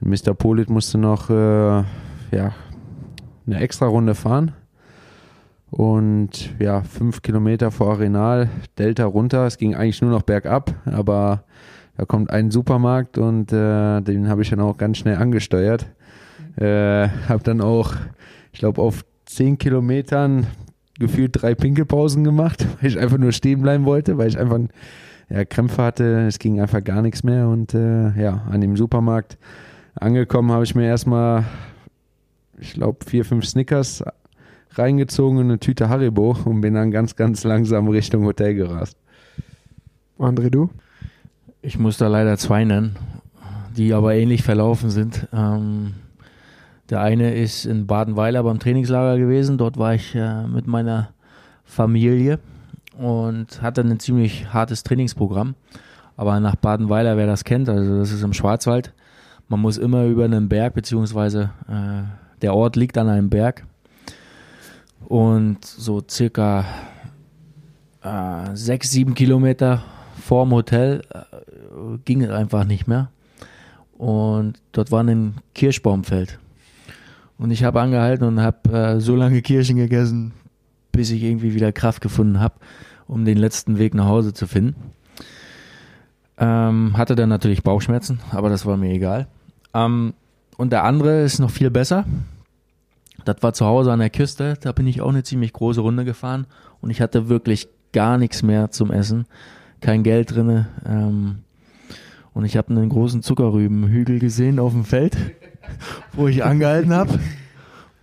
[0.00, 0.34] Mr.
[0.34, 1.82] Polit musste noch äh,
[2.30, 2.54] ja,
[3.46, 4.52] eine extra Runde fahren.
[5.74, 8.48] Und ja, fünf Kilometer vor Arenal,
[8.78, 9.44] Delta runter.
[9.44, 11.42] Es ging eigentlich nur noch bergab, aber
[11.96, 15.88] da kommt ein Supermarkt und äh, den habe ich dann auch ganz schnell angesteuert.
[16.54, 17.92] Äh, habe dann auch,
[18.52, 20.46] ich glaube, auf zehn Kilometern
[21.00, 24.60] gefühlt drei Pinkelpausen gemacht, weil ich einfach nur stehen bleiben wollte, weil ich einfach
[25.28, 26.28] ja, Krämpfe hatte.
[26.28, 29.38] Es ging einfach gar nichts mehr und äh, ja, an dem Supermarkt
[29.96, 31.46] angekommen habe ich mir erstmal,
[32.60, 34.04] ich glaube, vier, fünf Snickers
[34.78, 38.96] reingezogen und eine Tüte Haribo und bin dann ganz, ganz langsam Richtung Hotel gerast.
[40.18, 40.70] André, du?
[41.62, 42.96] Ich muss da leider zwei nennen,
[43.76, 45.28] die aber ähnlich verlaufen sind.
[45.32, 45.94] Ähm,
[46.90, 49.56] der eine ist in Badenweiler beim Trainingslager gewesen.
[49.58, 51.10] Dort war ich äh, mit meiner
[51.64, 52.38] Familie
[52.98, 55.54] und hatte ein ziemlich hartes Trainingsprogramm.
[56.16, 58.92] Aber nach Badenweiler, wer das kennt, also das ist im Schwarzwald,
[59.48, 62.02] man muss immer über einen Berg beziehungsweise äh,
[62.42, 63.64] der Ort liegt an einem Berg
[65.08, 66.64] und so circa
[68.02, 69.82] äh, sechs, sieben Kilometer
[70.20, 73.10] vorm Hotel äh, ging es einfach nicht mehr.
[73.96, 76.38] Und dort war ein Kirschbaumfeld.
[77.38, 80.32] Und ich habe angehalten und habe äh, so lange Kirschen gegessen,
[80.92, 82.54] bis ich irgendwie wieder Kraft gefunden habe,
[83.06, 84.76] um den letzten Weg nach Hause zu finden.
[86.36, 89.28] Ähm, hatte dann natürlich Bauchschmerzen, aber das war mir egal.
[89.72, 90.14] Ähm,
[90.56, 92.04] und der andere ist noch viel besser.
[93.24, 96.04] Das war zu Hause an der Küste, da bin ich auch eine ziemlich große Runde
[96.04, 96.46] gefahren
[96.80, 99.26] und ich hatte wirklich gar nichts mehr zum Essen,
[99.80, 100.66] kein Geld drinne.
[100.84, 101.36] Ähm,
[102.34, 105.16] und ich habe einen großen Zuckerrübenhügel gesehen auf dem Feld,
[106.12, 107.18] wo ich angehalten habe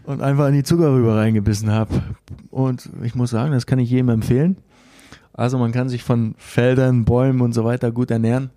[0.03, 2.01] und einfach in die Zuckerrübe reingebissen habe.
[2.49, 4.57] Und ich muss sagen, das kann ich jedem empfehlen.
[5.33, 8.49] Also man kann sich von Feldern, Bäumen und so weiter gut ernähren.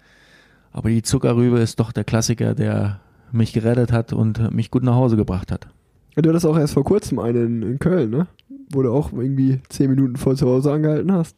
[0.73, 3.01] Aber die Zuckerrübe ist doch der Klassiker, der
[3.31, 5.69] mich gerettet hat und mich gut nach Hause gebracht hat.
[6.17, 8.27] Du hattest auch erst vor kurzem einen in Köln, ne?
[8.71, 11.37] Wo du auch irgendwie zehn Minuten vor zu Hause angehalten hast.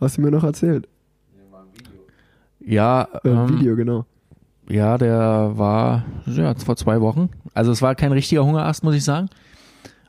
[0.00, 0.88] Hast du mir noch erzählt?
[2.60, 4.04] Ja, Äh, ähm, Video, genau.
[4.68, 7.30] ja, der war ja, vor zwei Wochen.
[7.54, 9.28] Also es war kein richtiger Hungerast, muss ich sagen.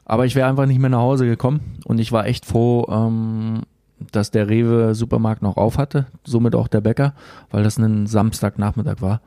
[0.06, 3.62] Aber ich wäre einfach nicht mehr nach Hause gekommen und ich war echt froh, ähm,
[4.12, 7.14] dass der Rewe Supermarkt noch auf hatte, somit auch der Bäcker,
[7.52, 9.22] weil das ein Samstagnachmittag war.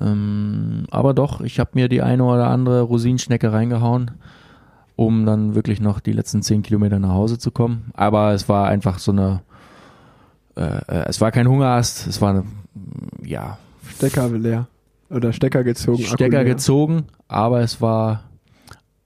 [0.00, 4.12] Ähm, aber doch, ich habe mir die eine oder andere Rosinenschnecke reingehauen,
[4.96, 7.90] um dann wirklich noch die letzten zehn Kilometer nach Hause zu kommen.
[7.94, 9.40] Aber es war einfach so eine,
[10.56, 12.44] äh, äh, es war kein Hungerast, es war eine,
[13.24, 14.66] ja, Stecker leer.
[15.10, 16.02] Oder Stecker gezogen.
[16.02, 18.24] Stecker gezogen, aber es war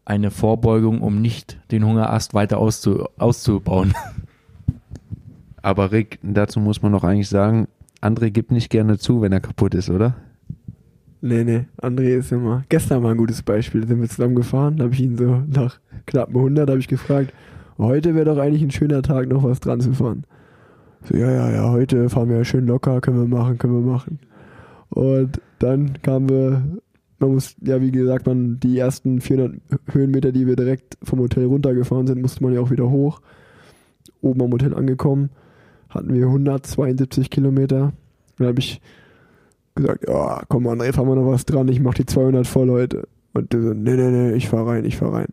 [0.04, 3.94] eine Vorbeugung, um nicht den Hungerast weiter auszu auszubauen.
[5.62, 7.68] Aber Rick, dazu muss man noch eigentlich sagen,
[8.02, 10.14] André gibt nicht gerne zu, wenn er kaputt ist, oder?
[11.26, 11.64] Nee, nee.
[11.80, 12.64] André ist immer.
[12.68, 13.80] Gestern war ein gutes Beispiel.
[13.80, 14.76] Da sind wir zusammen gefahren.
[14.76, 17.32] Da habe ich ihn so nach knapp 100 habe ich gefragt,
[17.78, 20.24] heute wäre doch eigentlich ein schöner Tag, noch was dran zu fahren.
[21.04, 23.90] So, ja, ja, ja, heute fahren wir ja schön locker, können wir machen, können wir
[23.90, 24.18] machen.
[24.90, 26.62] Und dann kamen wir,
[27.18, 29.58] man muss, ja, wie gesagt, man, die ersten 400
[29.92, 33.22] Höhenmeter, die wir direkt vom Hotel runtergefahren sind, musste man ja auch wieder hoch.
[34.20, 35.30] Oben am Hotel angekommen,
[35.88, 37.94] hatten wir 172 Kilometer.
[38.36, 38.82] Dann habe ich
[39.74, 43.08] gesagt, ja, komm André, fahren wir noch was dran, ich mach die 200 voll heute.
[43.32, 45.28] Und der so, nee, nee, nee, ich fahr rein, ich fahr rein.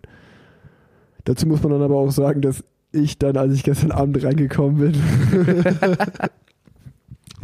[1.25, 4.77] Dazu muss man dann aber auch sagen, dass ich dann, als ich gestern Abend reingekommen
[4.77, 4.93] bin,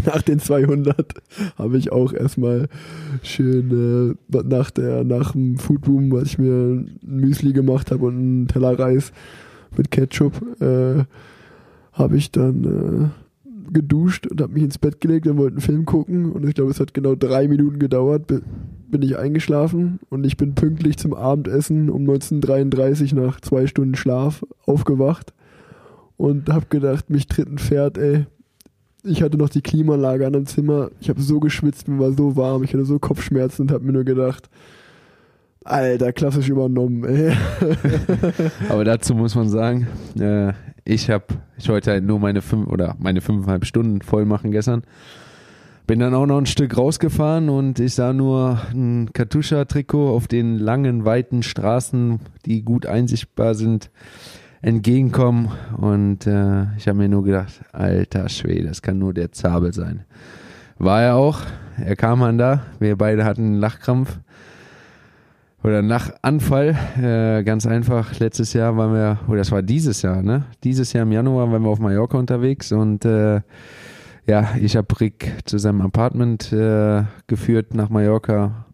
[0.05, 1.13] nach den 200,
[1.57, 2.69] habe ich auch erstmal
[3.21, 8.15] schön äh, nach, der, nach dem Foodboom, als ich mir ein Müsli gemacht habe und
[8.15, 9.11] einen Teller Reis
[9.77, 11.03] mit Ketchup, äh,
[11.93, 13.26] habe ich dann äh,
[13.77, 16.31] geduscht und habe mich ins Bett gelegt und wollte einen Film gucken.
[16.31, 18.41] Und ich glaube, es hat genau drei Minuten gedauert, bi-
[18.89, 24.43] bin ich eingeschlafen und ich bin pünktlich zum Abendessen um 1933 nach zwei Stunden Schlaf
[24.65, 25.33] aufgewacht
[26.15, 28.25] und habe gedacht, mich tritt ein Pferd, ey.
[29.03, 30.89] Ich hatte noch die Klimaanlage an dem Zimmer.
[30.99, 32.63] Ich habe so geschwitzt, mir war so warm.
[32.63, 34.49] Ich hatte so Kopfschmerzen und habe mir nur gedacht,
[35.67, 37.33] Alter, klassisch übernommen, ey.
[38.69, 39.87] Aber dazu muss man sagen,
[40.17, 40.53] äh,
[40.85, 41.25] ich habe,
[41.57, 44.83] ich wollte halt nur meine fünf oder meine fünfeinhalb Stunden voll machen gestern.
[45.85, 50.57] Bin dann auch noch ein Stück rausgefahren und ich sah nur ein Katusha-Trikot auf den
[50.57, 53.89] langen, weiten Straßen, die gut einsichtbar sind,
[54.61, 55.49] entgegenkommen.
[55.75, 60.05] Und äh, ich habe mir nur gedacht, alter Schwede, das kann nur der Zabel sein.
[60.77, 61.39] War er auch.
[61.77, 62.63] Er kam an da.
[62.79, 64.19] Wir beide hatten einen Lachkrampf
[65.67, 70.21] oder nach Anfall, äh, ganz einfach, letztes Jahr waren wir, oder das war dieses Jahr,
[70.23, 70.45] ne?
[70.63, 73.41] Dieses Jahr im Januar waren wir auf Mallorca unterwegs und äh,
[74.25, 78.65] ja, ich habe Rick zu seinem Apartment äh, geführt nach Mallorca,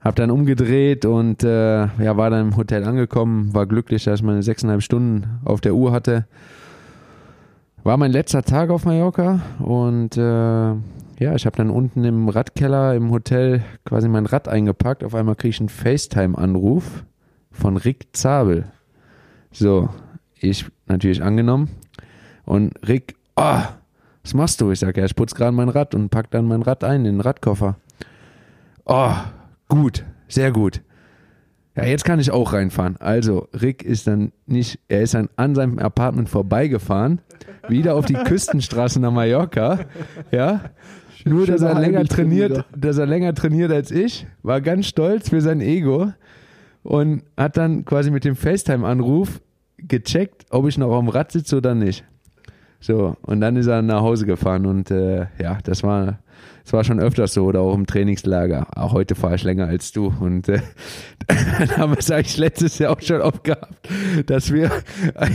[0.00, 4.26] hab dann umgedreht und äh, ja, war dann im Hotel angekommen, war glücklich, dass ich
[4.26, 6.26] meine sechseinhalb Stunden auf der Uhr hatte.
[7.84, 10.74] War mein letzter Tag auf Mallorca und äh,
[11.18, 15.04] ja, ich habe dann unten im Radkeller im Hotel quasi mein Rad eingepackt.
[15.04, 17.04] Auf einmal kriege ich einen FaceTime-Anruf
[17.50, 18.64] von Rick Zabel.
[19.50, 19.88] So,
[20.38, 21.70] ich natürlich angenommen.
[22.44, 23.62] Und Rick, oh,
[24.22, 24.70] was machst du?
[24.70, 27.16] Ich sage, ja, ich putze gerade mein Rad und pack dann mein Rad ein in
[27.16, 27.76] den Radkoffer.
[28.84, 29.14] Oh,
[29.68, 30.82] gut, sehr gut.
[31.74, 32.96] Ja, jetzt kann ich auch reinfahren.
[32.98, 37.20] Also, Rick ist dann nicht, er ist dann an seinem Apartment vorbeigefahren,
[37.68, 39.80] wieder auf die Küstenstraße nach Mallorca,
[40.30, 40.60] ja.
[41.24, 45.40] Nur, dass er länger trainiert, dass er länger trainiert als ich, war ganz stolz für
[45.40, 46.12] sein Ego
[46.82, 49.40] und hat dann quasi mit dem FaceTime-Anruf
[49.78, 52.04] gecheckt, ob ich noch am Rad sitze oder nicht.
[52.80, 56.18] So, und dann ist er nach Hause gefahren und äh, ja, das war,
[56.64, 58.66] das war schon öfters so oder auch im Trainingslager.
[58.76, 60.60] Auch heute fahre ich länger als du und äh,
[61.26, 63.88] dann haben wir es eigentlich letztes Jahr auch schon oft gehabt,
[64.26, 64.70] dass wir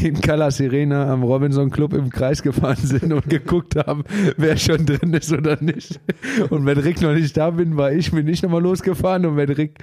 [0.02, 4.04] in Cala Sirena am Robinson Club im Kreis gefahren sind und geguckt haben,
[4.38, 6.00] wer schon drin ist oder nicht.
[6.50, 9.50] Und wenn Rick noch nicht da bin, war ich, bin ich nochmal losgefahren und wenn
[9.50, 9.80] Rick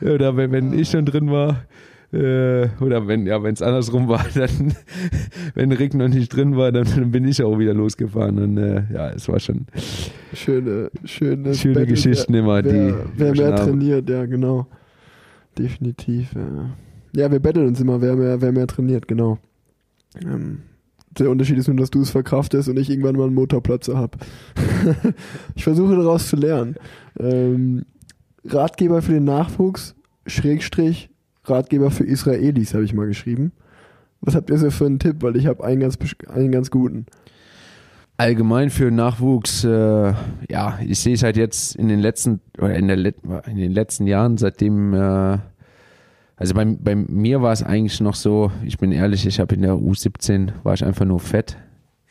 [0.00, 1.64] oder wenn, wenn ich schon drin war,
[2.12, 4.74] äh, oder wenn ja, wenn es andersrum war, dann
[5.54, 8.84] wenn Rick noch nicht drin war, dann, dann bin ich auch wieder losgefahren und äh,
[8.92, 9.66] ja, es war schon
[10.32, 14.66] Schöne, schöne, schöne Battle, Geschichten wer, immer, die Wer, wer schon mehr trainiert, ja, genau.
[15.58, 16.34] Definitiv.
[16.34, 16.70] Ja,
[17.14, 19.38] ja wir betteln uns immer, wer mehr, wer mehr trainiert, genau.
[20.22, 20.60] Ähm,
[21.18, 24.18] der Unterschied ist nur, dass du es verkraftest und ich irgendwann mal einen Motorplatzer habe.
[25.54, 26.76] ich versuche daraus zu lernen.
[27.18, 27.84] Ähm,
[28.44, 29.94] Ratgeber für den Nachwuchs,
[30.26, 31.10] Schrägstrich,
[31.50, 33.52] Ratgeber für Israelis, habe ich mal geschrieben.
[34.20, 35.16] Was habt ihr so für einen Tipp?
[35.20, 35.96] Weil ich habe einen ganz,
[36.28, 37.06] einen ganz guten.
[38.16, 40.12] allgemein für Nachwuchs, äh,
[40.50, 42.96] ja, ich sehe es halt jetzt in den letzten oder in, der
[43.46, 45.38] in den letzten Jahren, seitdem, äh,
[46.36, 49.62] also bei, bei mir war es eigentlich noch so, ich bin ehrlich, ich habe in
[49.62, 51.56] der U17 war ich einfach nur fett,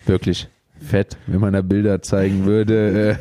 [0.06, 0.48] wirklich
[0.80, 3.12] fett, wenn man da Bilder zeigen würde.
[3.12, 3.16] Äh,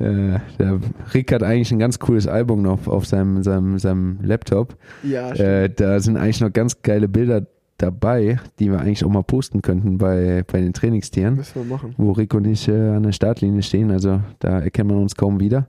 [0.00, 0.80] äh, der
[1.14, 4.76] Rick hat eigentlich ein ganz cooles Album noch auf seinem, seinem, seinem Laptop.
[5.02, 7.46] Ja, Äh, da sind eigentlich noch ganz geile Bilder
[7.78, 11.94] dabei, die wir eigentlich auch mal posten könnten bei, bei den Trainingstieren müssen wir machen.
[11.96, 13.90] wo Rick und ich äh, an der Startlinie stehen.
[13.90, 15.68] Also da erkennt man uns kaum wieder.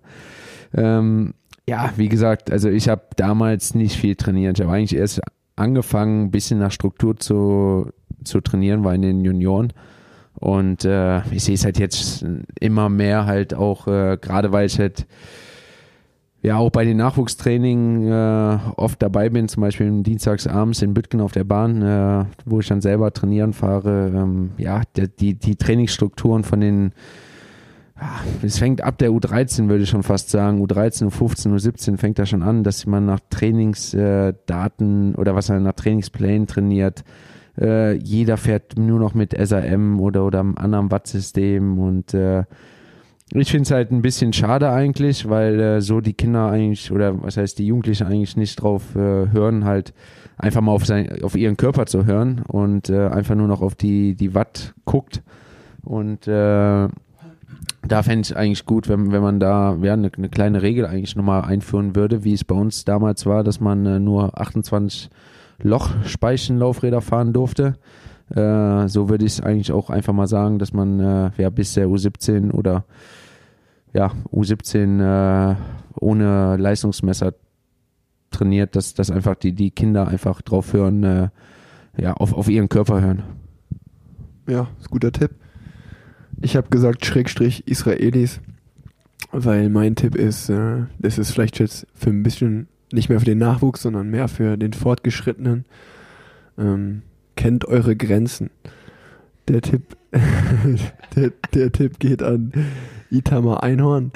[0.73, 1.33] Ähm,
[1.67, 4.57] ja, wie gesagt, also ich habe damals nicht viel trainiert.
[4.57, 5.21] Ich habe eigentlich erst
[5.55, 7.91] angefangen, ein bisschen nach Struktur zu,
[8.23, 9.71] zu trainieren, war in den Junioren.
[10.39, 12.25] Und äh, ich sehe es halt jetzt
[12.59, 15.05] immer mehr halt auch, äh, gerade weil ich halt
[16.41, 21.21] ja auch bei den Nachwuchstraining äh, oft dabei bin, zum Beispiel dienstags abends in Bütgen
[21.21, 24.11] auf der Bahn, äh, wo ich dann selber trainieren fahre.
[24.15, 26.93] Ähm, ja, der, die, die Trainingsstrukturen von den,
[27.99, 32.17] ja, es fängt ab der U13, würde ich schon fast sagen, U13, U15, U17 fängt
[32.17, 37.03] da schon an, dass man nach Trainingsdaten oder was er nach Trainingsplänen trainiert.
[37.59, 42.43] Äh, jeder fährt nur noch mit SAM oder, oder einem anderen Wattsystem und äh,
[43.33, 47.21] ich finde es halt ein bisschen schade eigentlich, weil äh, so die Kinder eigentlich oder
[47.21, 49.93] was heißt die Jugendlichen eigentlich nicht drauf äh, hören, halt
[50.37, 53.75] einfach mal auf, sein, auf ihren Körper zu hören und äh, einfach nur noch auf
[53.75, 55.21] die, die Watt guckt.
[55.83, 56.87] Und äh,
[57.87, 61.15] da fände ich eigentlich gut, wenn, wenn man da ja, eine, eine kleine Regel eigentlich
[61.15, 65.09] nochmal einführen würde, wie es bei uns damals war, dass man äh, nur 28
[65.61, 67.75] Lochspeichenlaufräder fahren durfte.
[68.35, 71.73] Äh, so würde ich es eigentlich auch einfach mal sagen, dass man äh, ja, bis
[71.73, 72.85] der U17 oder
[73.93, 75.55] ja, U17 äh,
[75.99, 77.33] ohne Leistungsmesser
[78.31, 81.29] trainiert, dass, dass einfach die, die Kinder einfach drauf hören, äh,
[81.97, 83.23] ja, auf, auf ihren Körper hören.
[84.47, 85.31] Ja, ist guter Tipp.
[86.41, 88.39] Ich habe gesagt Schrägstrich Israelis,
[89.31, 93.25] weil mein Tipp ist, äh, das ist vielleicht jetzt für ein bisschen nicht mehr für
[93.25, 95.65] den Nachwuchs, sondern mehr für den Fortgeschrittenen.
[96.57, 97.03] Ähm,
[97.35, 98.49] kennt eure Grenzen.
[99.47, 99.95] Der Tipp,
[101.15, 102.51] der, der Tipp geht an
[103.09, 104.11] Itamar Einhorn.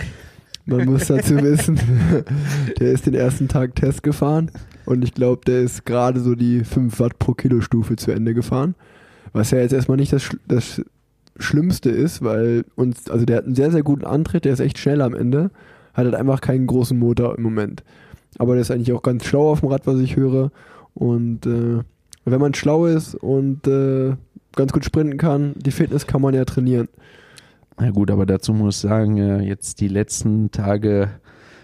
[0.65, 1.79] Man muss dazu wissen,
[2.79, 4.49] der ist den ersten Tag Test gefahren
[4.85, 8.33] und ich glaube, der ist gerade so die 5 Watt pro Kilo Stufe zu Ende
[8.33, 8.75] gefahren.
[9.33, 10.81] Was ja jetzt erstmal nicht das, das
[11.37, 14.77] Schlimmste ist, weil uns, also der hat einen sehr, sehr guten Antritt, der ist echt
[14.77, 15.51] schnell am Ende,
[15.93, 17.83] hat halt einfach keinen großen Motor im Moment.
[18.39, 20.51] Aber der ist eigentlich auch ganz schlau auf dem Rad, was ich höre.
[20.93, 21.83] Und äh,
[22.25, 24.15] wenn man schlau ist und äh,
[24.55, 26.87] ganz gut sprinten kann, die Fitness kann man ja trainieren.
[27.79, 31.09] Ja gut, aber dazu muss ich sagen, äh, jetzt die letzten Tage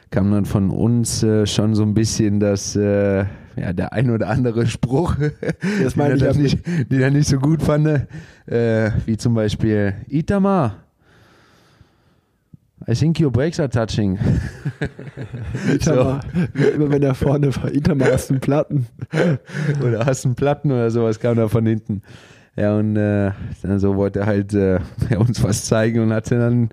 [0.10, 4.28] kam dann von uns äh, schon so ein bisschen das, äh, ja, der ein oder
[4.28, 5.16] andere Spruch,
[5.84, 8.08] Das meine den, ich nicht, den er nicht so gut fand,
[8.48, 10.89] wie zum Beispiel Itamar.
[12.88, 14.18] I think your brakes are touching.
[15.74, 16.22] Itamar,
[16.76, 18.88] immer wenn er vorne war, Itamar hast du einen Platten.
[19.86, 22.02] oder hast einen Platten oder sowas kam da von hinten.
[22.56, 24.80] Ja, und äh, dann so wollte er halt äh,
[25.18, 26.70] uns was zeigen und hatte dann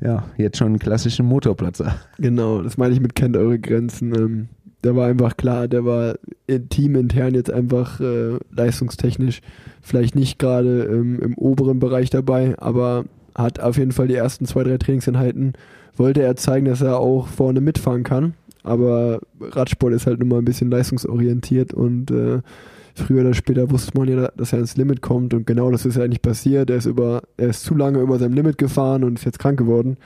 [0.00, 1.94] ja jetzt schon einen klassischen Motorplatzer.
[2.18, 4.14] Genau, das meine ich mit kennt eure Grenzen.
[4.14, 4.48] Ähm,
[4.84, 9.40] der war einfach klar, der war in- teamintern jetzt einfach äh, leistungstechnisch
[9.80, 13.04] vielleicht nicht gerade ähm, im oberen Bereich dabei, aber
[13.34, 15.54] hat auf jeden Fall die ersten zwei, drei Trainingseinheiten,
[15.96, 18.34] wollte er zeigen, dass er auch vorne mitfahren kann.
[18.62, 22.40] Aber Radsport ist halt nun mal ein bisschen leistungsorientiert und äh,
[22.94, 25.96] früher oder später wusste man ja, dass er ins Limit kommt und genau das ist
[25.96, 26.70] ja eigentlich passiert.
[26.70, 29.58] Er ist über, er ist zu lange über seinem Limit gefahren und ist jetzt krank
[29.58, 29.96] geworden.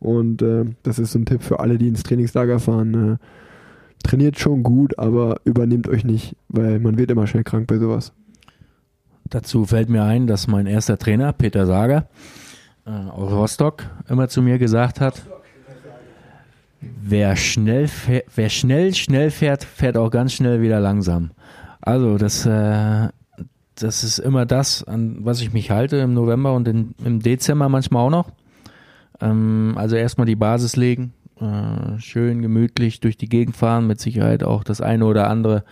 [0.00, 3.18] Und äh, das ist so ein Tipp für alle, die ins Trainingslager fahren.
[3.18, 7.78] Äh, trainiert schon gut, aber übernehmt euch nicht, weil man wird immer schnell krank bei
[7.78, 8.12] sowas.
[9.28, 12.08] Dazu fällt mir ein, dass mein erster Trainer, Peter Sager,
[12.88, 15.22] aus Rostock, immer zu mir gesagt hat,
[16.80, 21.30] wer schnell, fährt, wer schnell, schnell fährt, fährt auch ganz schnell wieder langsam.
[21.80, 23.08] Also das, äh,
[23.74, 27.68] das ist immer das, an was ich mich halte im November und in, im Dezember
[27.68, 28.30] manchmal auch noch.
[29.20, 34.42] Ähm, also erstmal die Basis legen, äh, schön gemütlich durch die Gegend fahren, mit Sicherheit
[34.42, 35.64] auch das eine oder andere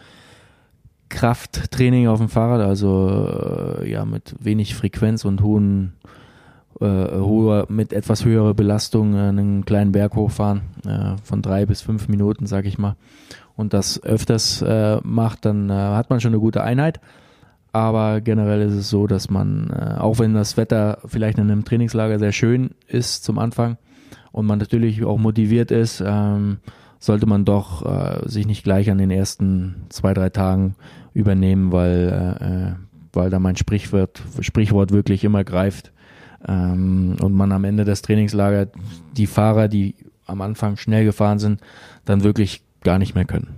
[1.09, 5.93] Krafttraining auf dem Fahrrad, also äh, ja mit wenig Frequenz und hohen
[6.81, 11.81] äh, hoher, mit etwas höherer Belastung äh, einen kleinen Berg hochfahren äh, von drei bis
[11.81, 12.97] fünf Minuten, sag ich mal.
[13.57, 17.01] Und das öfters äh, macht, dann äh, hat man schon eine gute Einheit.
[17.73, 21.65] Aber generell ist es so, dass man, äh, auch wenn das Wetter vielleicht in einem
[21.65, 23.77] Trainingslager sehr schön ist zum Anfang
[24.33, 26.59] und man natürlich auch motiviert ist, ähm,
[26.99, 30.75] sollte man doch äh, sich nicht gleich an den ersten zwei, drei Tagen
[31.13, 35.93] übernehmen, weil, äh, weil da mein Sprichwort, Sprichwort wirklich immer greift.
[36.49, 38.69] Ähm, und man am Ende des Trainingslagers
[39.17, 39.95] die Fahrer, die
[40.27, 41.61] am Anfang schnell gefahren sind,
[42.05, 43.49] dann wirklich gar nicht mehr können.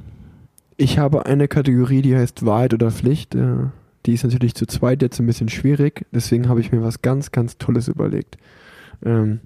[0.77, 3.35] Ich habe eine Kategorie, die heißt Wahrheit oder Pflicht.
[3.35, 3.71] Äh,
[4.07, 6.07] Die ist natürlich zu zweit jetzt ein bisschen schwierig.
[6.13, 8.39] Deswegen habe ich mir was ganz, ganz Tolles überlegt.
[9.05, 9.41] Ähm,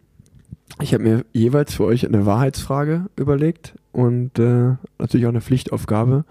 [0.81, 6.25] Ich habe mir jeweils für euch eine Wahrheitsfrage überlegt und äh, natürlich auch eine Pflichtaufgabe,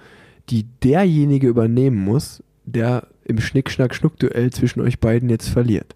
[0.50, 5.96] die derjenige übernehmen muss, der im Schnick-Schnack-Schnuck-Duell zwischen euch beiden jetzt verliert.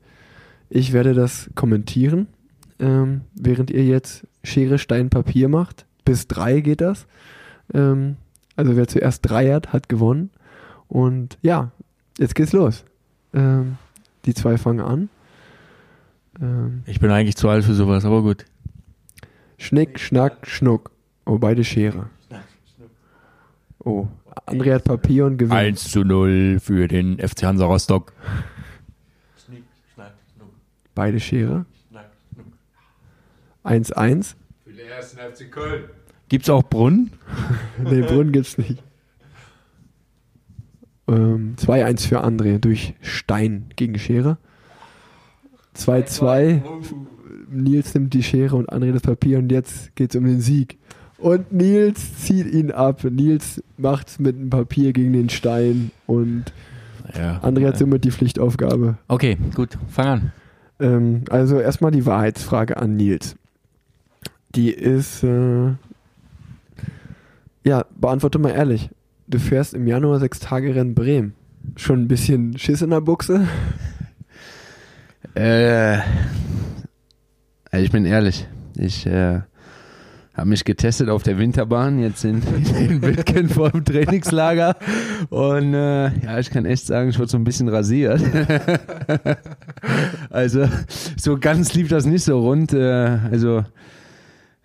[0.70, 2.28] Ich werde das kommentieren,
[2.80, 5.86] ähm, während ihr jetzt Schere, Stein, Papier macht.
[6.04, 7.08] Bis drei geht das.
[7.74, 8.18] Ähm,
[8.56, 10.30] also wer zuerst drei hat, hat gewonnen.
[10.88, 11.72] Und ja,
[12.18, 12.84] jetzt geht's los.
[13.34, 13.78] Ähm,
[14.26, 15.10] die zwei fangen an.
[16.42, 18.46] Ähm, Ich bin eigentlich zu alt für sowas, aber gut.
[19.58, 20.92] Schnick, Schnack, Schnuck.
[21.26, 22.10] Oh, beide Schere.
[23.80, 24.08] Oh,
[24.48, 25.54] André hat Papier und gewinnt.
[25.54, 28.14] 1 zu 0 für den FC Hansa Rostock.
[30.96, 31.66] Beide Schere.
[33.64, 34.36] 1-1.
[34.64, 35.84] Für den ersten FC Köln.
[36.30, 37.12] Gibt's auch Brunnen?
[37.84, 38.82] Nee, Brunnen gibt's nicht.
[41.08, 44.38] Ähm, 2-1 für André durch Stein gegen Schere.
[45.76, 46.62] 2-2.
[47.50, 50.78] Nils nimmt die Schere und André das Papier und jetzt geht's um den Sieg.
[51.18, 53.04] Und Nils zieht ihn ab.
[53.04, 56.46] Nils macht's mit dem Papier gegen den Stein und
[57.16, 57.40] Ja.
[57.44, 58.98] André hat somit die Pflichtaufgabe.
[59.08, 60.32] Okay, gut, fang an.
[60.80, 63.36] Ähm, also erstmal die Wahrheitsfrage an Nils.
[64.56, 65.74] Die ist, äh,
[67.64, 68.90] ja, beantworte mal ehrlich.
[69.28, 71.34] Du fährst im Januar sechs Tage Rennen Bremen.
[71.78, 73.48] Schon ein bisschen Schiss in der Buchse?
[75.34, 76.00] Äh,
[77.72, 78.48] also ich bin ehrlich.
[78.78, 79.42] Ich äh,
[80.36, 82.42] habe mich getestet auf der Winterbahn, jetzt in,
[82.78, 84.76] in Wittgen vor dem Trainingslager.
[85.30, 88.22] Und äh, ja, ich kann echt sagen, ich wurde so ein bisschen rasiert.
[90.30, 90.68] also
[91.16, 92.74] so ganz lief das nicht so rund.
[92.74, 93.64] Äh, also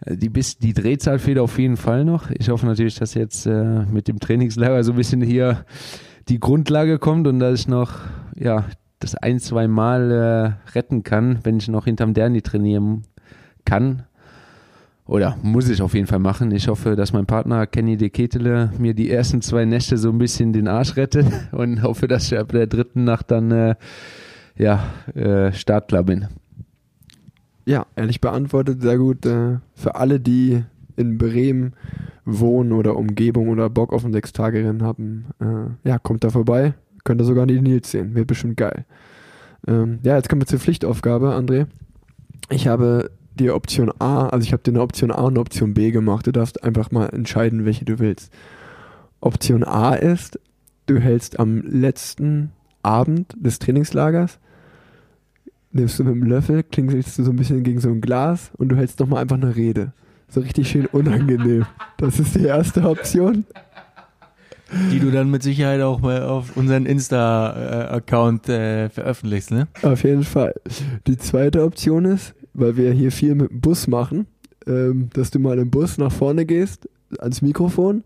[0.09, 2.31] die, bis, die Drehzahl fehlt auf jeden Fall noch.
[2.31, 5.65] Ich hoffe natürlich, dass jetzt äh, mit dem Trainingslager so ein bisschen hier
[6.29, 7.93] die Grundlage kommt und dass ich noch
[8.35, 8.65] ja,
[8.99, 13.03] das ein, zwei Mal äh, retten kann, wenn ich noch hinterm Derni trainieren
[13.65, 14.05] kann.
[15.11, 16.53] Oder muss ich auf jeden Fall machen.
[16.53, 20.19] Ich hoffe, dass mein Partner Kenny de Ketele mir die ersten zwei Nächte so ein
[20.19, 23.75] bisschen den Arsch rettet und hoffe, dass ich ab der dritten Nacht dann äh,
[24.57, 26.29] ja, äh, startklar bin.
[27.67, 29.27] Ja, ehrlich beantwortet, sehr gut.
[29.27, 30.63] Äh, für alle, die
[30.97, 31.73] in Bremen
[32.25, 36.75] wohnen oder Umgebung oder Bock auf ein Sechs-Tage-Rennen haben, äh, ja, kommt da vorbei.
[37.03, 38.15] Könnt ihr sogar die Nils sehen.
[38.15, 38.85] Wird bestimmt geil.
[39.67, 41.67] Ähm, ja, jetzt kommen wir zur Pflichtaufgabe, André.
[42.49, 45.75] Ich habe die Option A, also ich habe dir eine Option A und eine Option
[45.75, 46.27] B gemacht.
[46.27, 48.33] Du darfst einfach mal entscheiden, welche du willst.
[49.21, 50.39] Option A ist,
[50.87, 52.53] du hältst am letzten
[52.83, 54.39] Abend des Trainingslagers,
[55.73, 58.71] nimmst du mit dem Löffel, klingelst du so ein bisschen gegen so ein Glas und
[58.71, 59.93] du hältst nochmal einfach eine Rede.
[60.29, 61.67] So richtig schön unangenehm.
[61.97, 63.45] Das ist die erste Option.
[64.93, 69.67] Die du dann mit Sicherheit auch mal auf unseren Insta-Account äh, veröffentlichst, ne?
[69.83, 70.55] Auf jeden Fall.
[71.09, 74.27] Die zweite Option ist, weil wir hier viel mit dem Bus machen,
[74.67, 76.89] ähm, dass du mal im Bus nach vorne gehst,
[77.19, 78.05] ans Mikrofon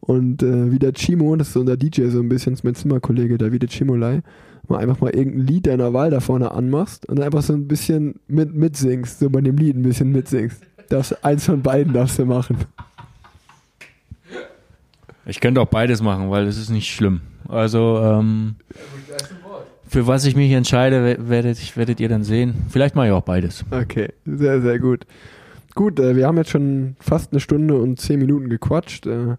[0.00, 3.38] und äh, wie der Chimo, das ist unser DJ so ein bisschen, ist mein Zimmerkollege
[3.38, 4.22] Davide Chimolai,
[4.68, 8.14] mal einfach mal irgendein Lied deiner Wahl da vorne anmachst und einfach so ein bisschen
[8.26, 10.62] mit, mitsingst, so bei dem Lied ein bisschen mitsingst.
[10.88, 12.56] Das, eins von beiden darfst du machen.
[15.26, 17.20] Ich könnte auch beides machen, weil es ist nicht schlimm.
[17.46, 18.56] Also, ähm,
[19.88, 22.54] für was ich mich entscheide, we- werdet, werdet ihr dann sehen.
[22.68, 23.64] Vielleicht mache ich auch beides.
[23.70, 25.06] Okay, sehr, sehr gut.
[25.74, 29.06] Gut, äh, wir haben jetzt schon fast eine Stunde und zehn Minuten gequatscht.
[29.06, 29.36] Äh,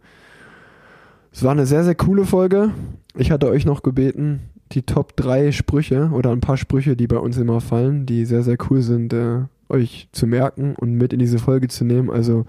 [1.31, 2.71] es war eine sehr, sehr coole Folge.
[3.15, 4.41] Ich hatte euch noch gebeten,
[4.73, 8.43] die Top 3 Sprüche oder ein paar Sprüche, die bei uns immer fallen, die sehr,
[8.43, 9.39] sehr cool sind, äh,
[9.69, 12.09] euch zu merken und mit in diese Folge zu nehmen.
[12.09, 12.45] Also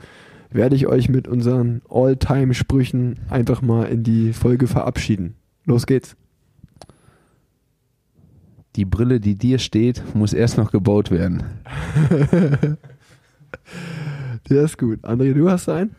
[0.50, 5.34] werde ich euch mit unseren All-Time-Sprüchen einfach mal in die Folge verabschieden.
[5.64, 6.16] Los geht's.
[8.76, 11.42] Die Brille, die dir steht, muss erst noch gebaut werden.
[14.48, 15.04] Der ist gut.
[15.04, 15.94] André, du hast einen?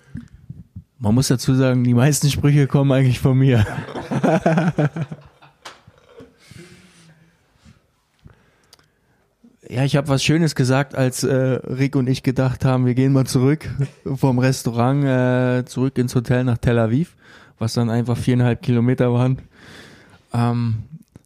[0.98, 3.66] Man muss dazu sagen, die meisten Sprüche kommen eigentlich von mir.
[9.70, 13.14] ja, ich habe was Schönes gesagt, als äh, Rick und ich gedacht haben, wir gehen
[13.14, 13.70] mal zurück
[14.16, 17.16] vom Restaurant äh, zurück ins Hotel nach Tel Aviv,
[17.60, 19.40] was dann einfach viereinhalb Kilometer waren.
[20.34, 20.84] Ähm,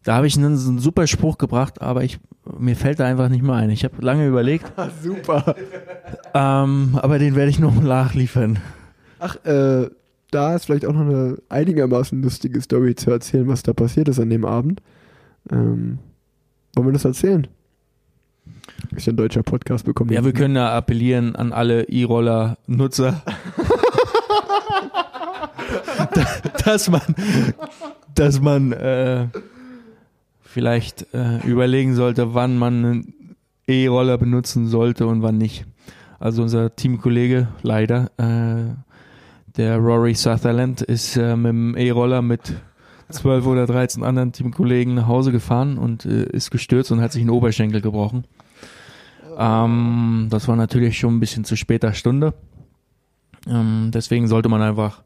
[0.08, 2.18] da habe ich einen, einen super Spruch gebracht, aber ich
[2.58, 3.70] mir fällt da einfach nicht mehr ein.
[3.72, 4.72] Ich habe lange überlegt,
[5.04, 5.54] Super.
[6.34, 8.60] ähm, aber den werde ich noch nachliefern.
[9.20, 9.90] Ach, äh,
[10.32, 14.18] da ist vielleicht auch noch eine einigermaßen lustige Story zu erzählen, was da passiert ist
[14.22, 14.82] an dem Abend.
[15.52, 16.00] Ähm,
[16.74, 17.48] wollen wir das erzählen?
[18.96, 20.14] Ist ja ein deutscher Podcast bekommen.
[20.14, 23.24] Ja, wir können da appellieren an alle E-Roller-Nutzer,
[26.14, 26.26] da-
[26.64, 27.02] dass man,
[28.16, 29.28] dass man äh,
[30.58, 33.36] vielleicht äh, überlegen sollte, wann man einen
[33.68, 35.68] E-Roller benutzen sollte und wann nicht.
[36.20, 38.74] Also unser Teamkollege, leider, äh,
[39.56, 42.56] der Rory Sutherland, ist äh, mit dem E-Roller mit
[43.10, 47.22] 12 oder 13 anderen Teamkollegen nach Hause gefahren und äh, ist gestürzt und hat sich
[47.22, 48.24] einen Oberschenkel gebrochen.
[49.38, 52.34] Ähm, das war natürlich schon ein bisschen zu später Stunde.
[53.48, 55.04] Ähm, deswegen sollte man einfach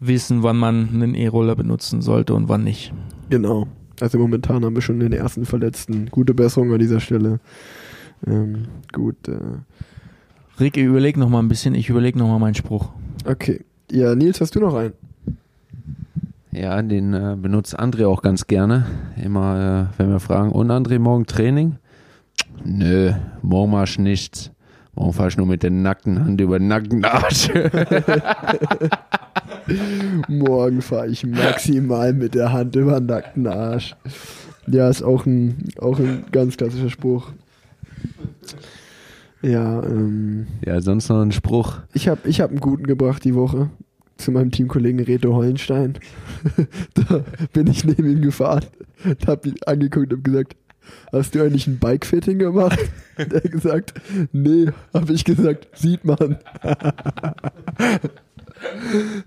[0.00, 2.92] wissen, wann man einen E-Roller benutzen sollte und wann nicht.
[3.30, 3.68] Genau.
[4.00, 6.06] Also momentan haben wir schon den ersten Verletzten.
[6.10, 7.40] Gute Besserung an dieser Stelle.
[8.26, 9.28] Ähm, gut.
[9.28, 9.38] Äh,
[10.60, 11.74] Rick, überleg noch mal ein bisschen.
[11.74, 12.90] Ich überleg noch mal meinen Spruch.
[13.24, 13.64] okay.
[13.90, 14.94] Ja, Nils, hast du noch einen?
[16.50, 18.86] Ja, den äh, benutzt André auch ganz gerne.
[19.22, 21.76] Immer, äh, wenn wir fragen, und André, morgen Training?
[22.64, 23.12] Nö,
[23.42, 24.50] morgen mach ich nichts.
[24.96, 27.48] Morgen fahr ich nur mit der nackten Hand über den nackten Arsch.
[30.28, 33.96] Morgen fahre ich maximal mit der Hand über den nackten Arsch.
[34.66, 37.32] Ja, ist auch ein, auch ein ganz klassischer Spruch.
[39.42, 41.78] Ja, ähm, ja, sonst noch ein Spruch.
[41.92, 43.70] ich habe ich hab einen guten gebracht die Woche
[44.16, 45.98] zu meinem Teamkollegen Reto Hollenstein.
[46.94, 48.64] da bin ich neben ihm gefahren,
[49.26, 50.56] hab ihn angeguckt und gesagt,
[51.12, 52.78] hast du eigentlich ein Bike-Fitting gemacht?
[53.18, 53.94] Der hat gesagt,
[54.32, 56.38] nee, habe ich gesagt, sieht man.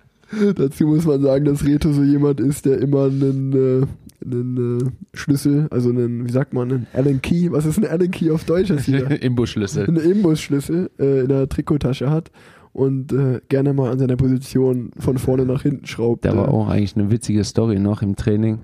[0.56, 5.18] Dazu muss man sagen, dass Reto so jemand ist, der immer einen, äh, einen äh,
[5.18, 8.43] Schlüssel, also einen, wie sagt man, einen Allen Key, was ist ein Allen Key auf
[8.43, 8.69] Deutsch?
[9.22, 9.88] Imbusschlüssel.
[9.88, 12.31] einen Imbusschlüssel äh, in der Trikottasche hat
[12.73, 16.26] und äh, gerne mal an seiner Position von vorne nach hinten schraubt.
[16.26, 18.60] Da war äh, auch eigentlich eine witzige Story noch im Training.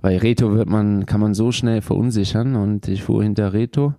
[0.00, 3.94] Bei Reto wird man, kann man so schnell verunsichern und ich fuhr hinter Reto.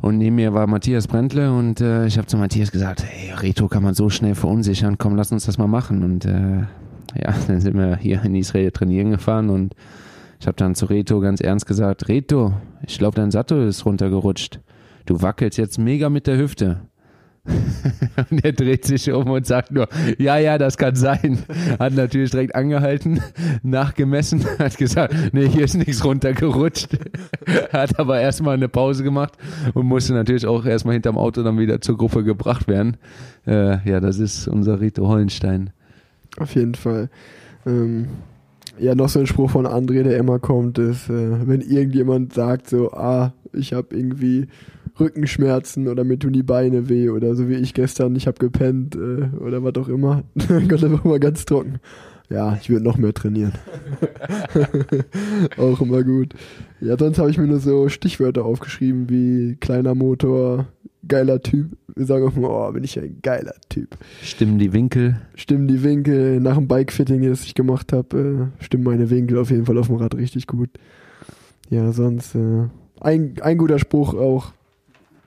[0.00, 3.68] Und neben mir war Matthias Brentle und äh, ich habe zu Matthias gesagt, hey, Reto
[3.68, 6.02] kann man so schnell verunsichern, komm, lass uns das mal machen.
[6.02, 6.62] Und äh,
[7.14, 9.74] ja, dann sind wir hier in Israel trainieren gefahren und
[10.40, 12.52] ich habe dann zu Reto ganz ernst gesagt, Reto,
[12.86, 14.60] ich glaube, dein Sattel ist runtergerutscht.
[15.06, 16.82] Du wackelst jetzt mega mit der Hüfte.
[18.30, 19.88] und er dreht sich um und sagt nur,
[20.18, 21.38] ja, ja, das kann sein.
[21.78, 23.20] Hat natürlich direkt angehalten,
[23.62, 26.96] nachgemessen, hat gesagt, nee, hier ist nichts runtergerutscht.
[27.72, 29.34] Hat aber erstmal eine Pause gemacht
[29.74, 32.96] und musste natürlich auch erstmal hinterm Auto dann wieder zur Gruppe gebracht werden.
[33.46, 35.70] Äh, ja, das ist unser Rito Hollenstein.
[36.38, 37.10] Auf jeden Fall.
[37.66, 38.08] Ähm,
[38.78, 42.70] ja, noch so ein Spruch von André, der immer kommt, ist, äh, wenn irgendjemand sagt
[42.70, 44.48] so, ah, ich habe irgendwie
[44.98, 48.94] Rückenschmerzen oder mir tun die Beine weh oder so wie ich gestern, ich habe gepennt
[48.94, 51.80] äh, oder was auch immer, kommt einfach mal ganz trocken.
[52.30, 53.52] Ja, ich würde noch mehr trainieren.
[55.58, 56.34] auch immer gut.
[56.80, 60.66] Ja, sonst habe ich mir nur so Stichwörter aufgeschrieben wie kleiner Motor,
[61.06, 61.76] geiler Typ.
[61.94, 65.20] Wir sagen auch mal, oh, bin ich ein geiler Typ Stimmen die Winkel.
[65.34, 69.50] stimmen die Winkel nach dem Bike-Fitting, das ich gemacht habe, äh, stimmen meine Winkel auf
[69.50, 70.70] jeden Fall auf dem Rad richtig gut.
[71.68, 72.68] Ja, sonst äh,
[73.00, 74.52] ein, ein guter Spruch auch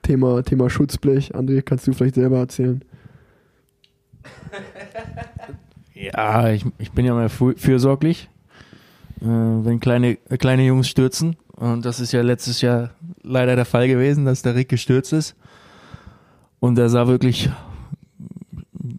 [0.08, 1.34] Thema, Thema Schutzblech.
[1.34, 2.82] André, kannst du vielleicht selber erzählen?
[5.92, 8.30] Ja, ich, ich bin ja mal fürsorglich,
[9.20, 11.36] äh, wenn kleine, äh, kleine Jungs stürzen.
[11.56, 15.36] Und das ist ja letztes Jahr leider der Fall gewesen, dass der Rick gestürzt ist.
[16.58, 17.50] Und er sah wirklich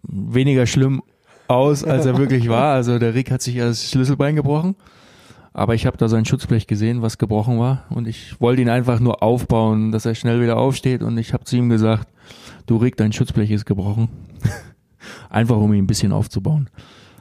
[0.03, 1.02] weniger schlimm
[1.48, 2.76] aus, als er wirklich war.
[2.76, 4.76] Also der Rick hat sich ja das Schlüsselbein gebrochen.
[5.60, 7.84] Aber ich habe da sein Schutzblech gesehen, was gebrochen war.
[7.90, 11.03] Und ich wollte ihn einfach nur aufbauen, dass er schnell wieder aufsteht.
[11.03, 12.07] Und ich habe zu ihm gesagt,
[12.65, 14.07] du Rick, dein Schutzblech ist gebrochen.
[15.30, 16.69] einfach um ihn ein bisschen aufzubauen.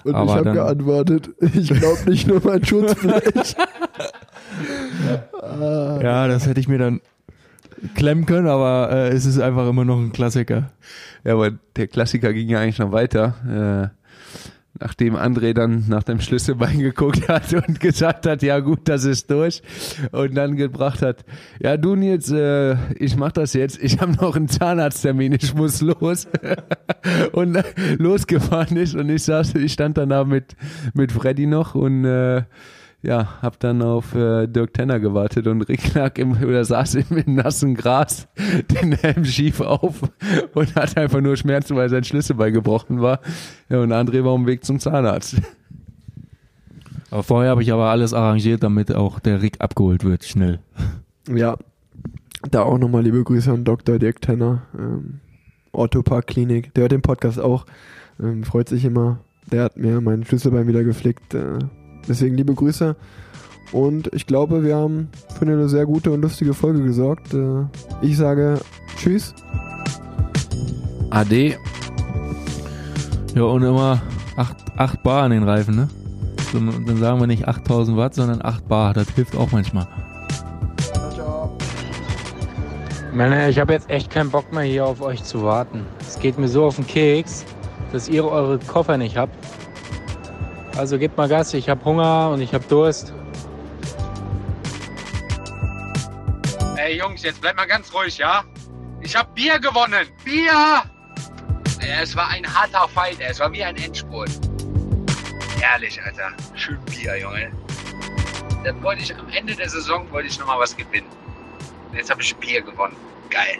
[0.04, 3.56] Und Aber ich habe geantwortet, ich glaube nicht nur mein Schutzblech.
[5.42, 7.00] Ja, das hätte ich mir dann
[7.94, 10.70] klemmen können, aber äh, es ist einfach immer noch ein Klassiker.
[11.24, 13.92] Ja, aber der Klassiker ging ja eigentlich noch weiter.
[14.80, 19.30] Nachdem André dann nach dem Schlüsselbein geguckt hat und gesagt hat, ja gut, das ist
[19.30, 19.62] durch.
[20.12, 21.24] Und dann gebracht hat,
[21.60, 25.80] ja du Nils, äh, ich mach das jetzt, ich habe noch einen Zahnarzttermin, ich muss
[25.80, 26.28] los.
[27.32, 27.64] und äh,
[27.98, 30.56] losgefahren ist und ich saß, ich stand dann da mit,
[30.94, 32.42] mit Freddy noch und äh,
[33.02, 37.18] ja, hab dann auf äh, Dirk Tenner gewartet und Rick lag im, oder saß im,
[37.18, 38.28] im nassen Gras,
[38.82, 40.02] den Helm schief auf
[40.54, 43.20] und hat einfach nur Schmerzen, weil sein Schlüsselbein gebrochen war.
[43.68, 45.36] Ja, und André war auf dem Weg zum Zahnarzt.
[47.10, 50.58] Aber vorher habe ich aber alles arrangiert, damit auch der Rick abgeholt wird, schnell.
[51.32, 51.56] ja,
[52.50, 53.98] da auch nochmal liebe Grüße an Dr.
[53.98, 55.20] Dirk Tenner, ähm,
[55.72, 56.74] Orthopark Klinik.
[56.74, 57.64] Der hört den Podcast auch,
[58.20, 59.20] ähm, freut sich immer.
[59.50, 61.34] Der hat mir meinen Schlüsselbein wieder geflickt.
[61.34, 61.58] Äh,
[62.06, 62.96] deswegen liebe Grüße.
[63.72, 65.08] Und ich glaube, wir haben
[65.38, 67.34] für eine sehr gute und lustige Folge gesorgt.
[67.34, 67.64] Äh,
[68.00, 68.58] ich sage
[68.96, 69.34] Tschüss.
[71.10, 71.56] Ade.
[73.34, 74.02] Ja, und immer
[74.36, 75.88] 8, 8 Bar an den Reifen, ne?
[76.52, 78.94] Dann sagen wir nicht 8000 Watt, sondern 8 Bar.
[78.94, 79.86] Das hilft auch manchmal.
[83.12, 85.84] Männer, ich habe jetzt echt keinen Bock mehr hier auf euch zu warten.
[86.00, 87.44] Es geht mir so auf den Keks,
[87.92, 89.34] dass ihr eure Koffer nicht habt.
[90.78, 93.12] Also gebt mal Gas, ich habe Hunger und ich habe Durst.
[96.76, 98.44] Ey Jungs, jetzt bleibt mal ganz ruhig, ja?
[99.00, 100.06] Ich hab Bier gewonnen.
[100.22, 100.84] Bier!
[102.00, 104.30] Es war ein harter Fight, es war wie ein Endspurt.
[105.60, 106.30] Ehrlich, Alter.
[106.54, 107.50] Schön Bier, Junge.
[108.62, 111.08] Dann wollte ich am Ende der Saison wollte ich noch mal was gewinnen.
[111.92, 112.94] Jetzt habe ich Bier gewonnen.
[113.30, 113.58] Geil.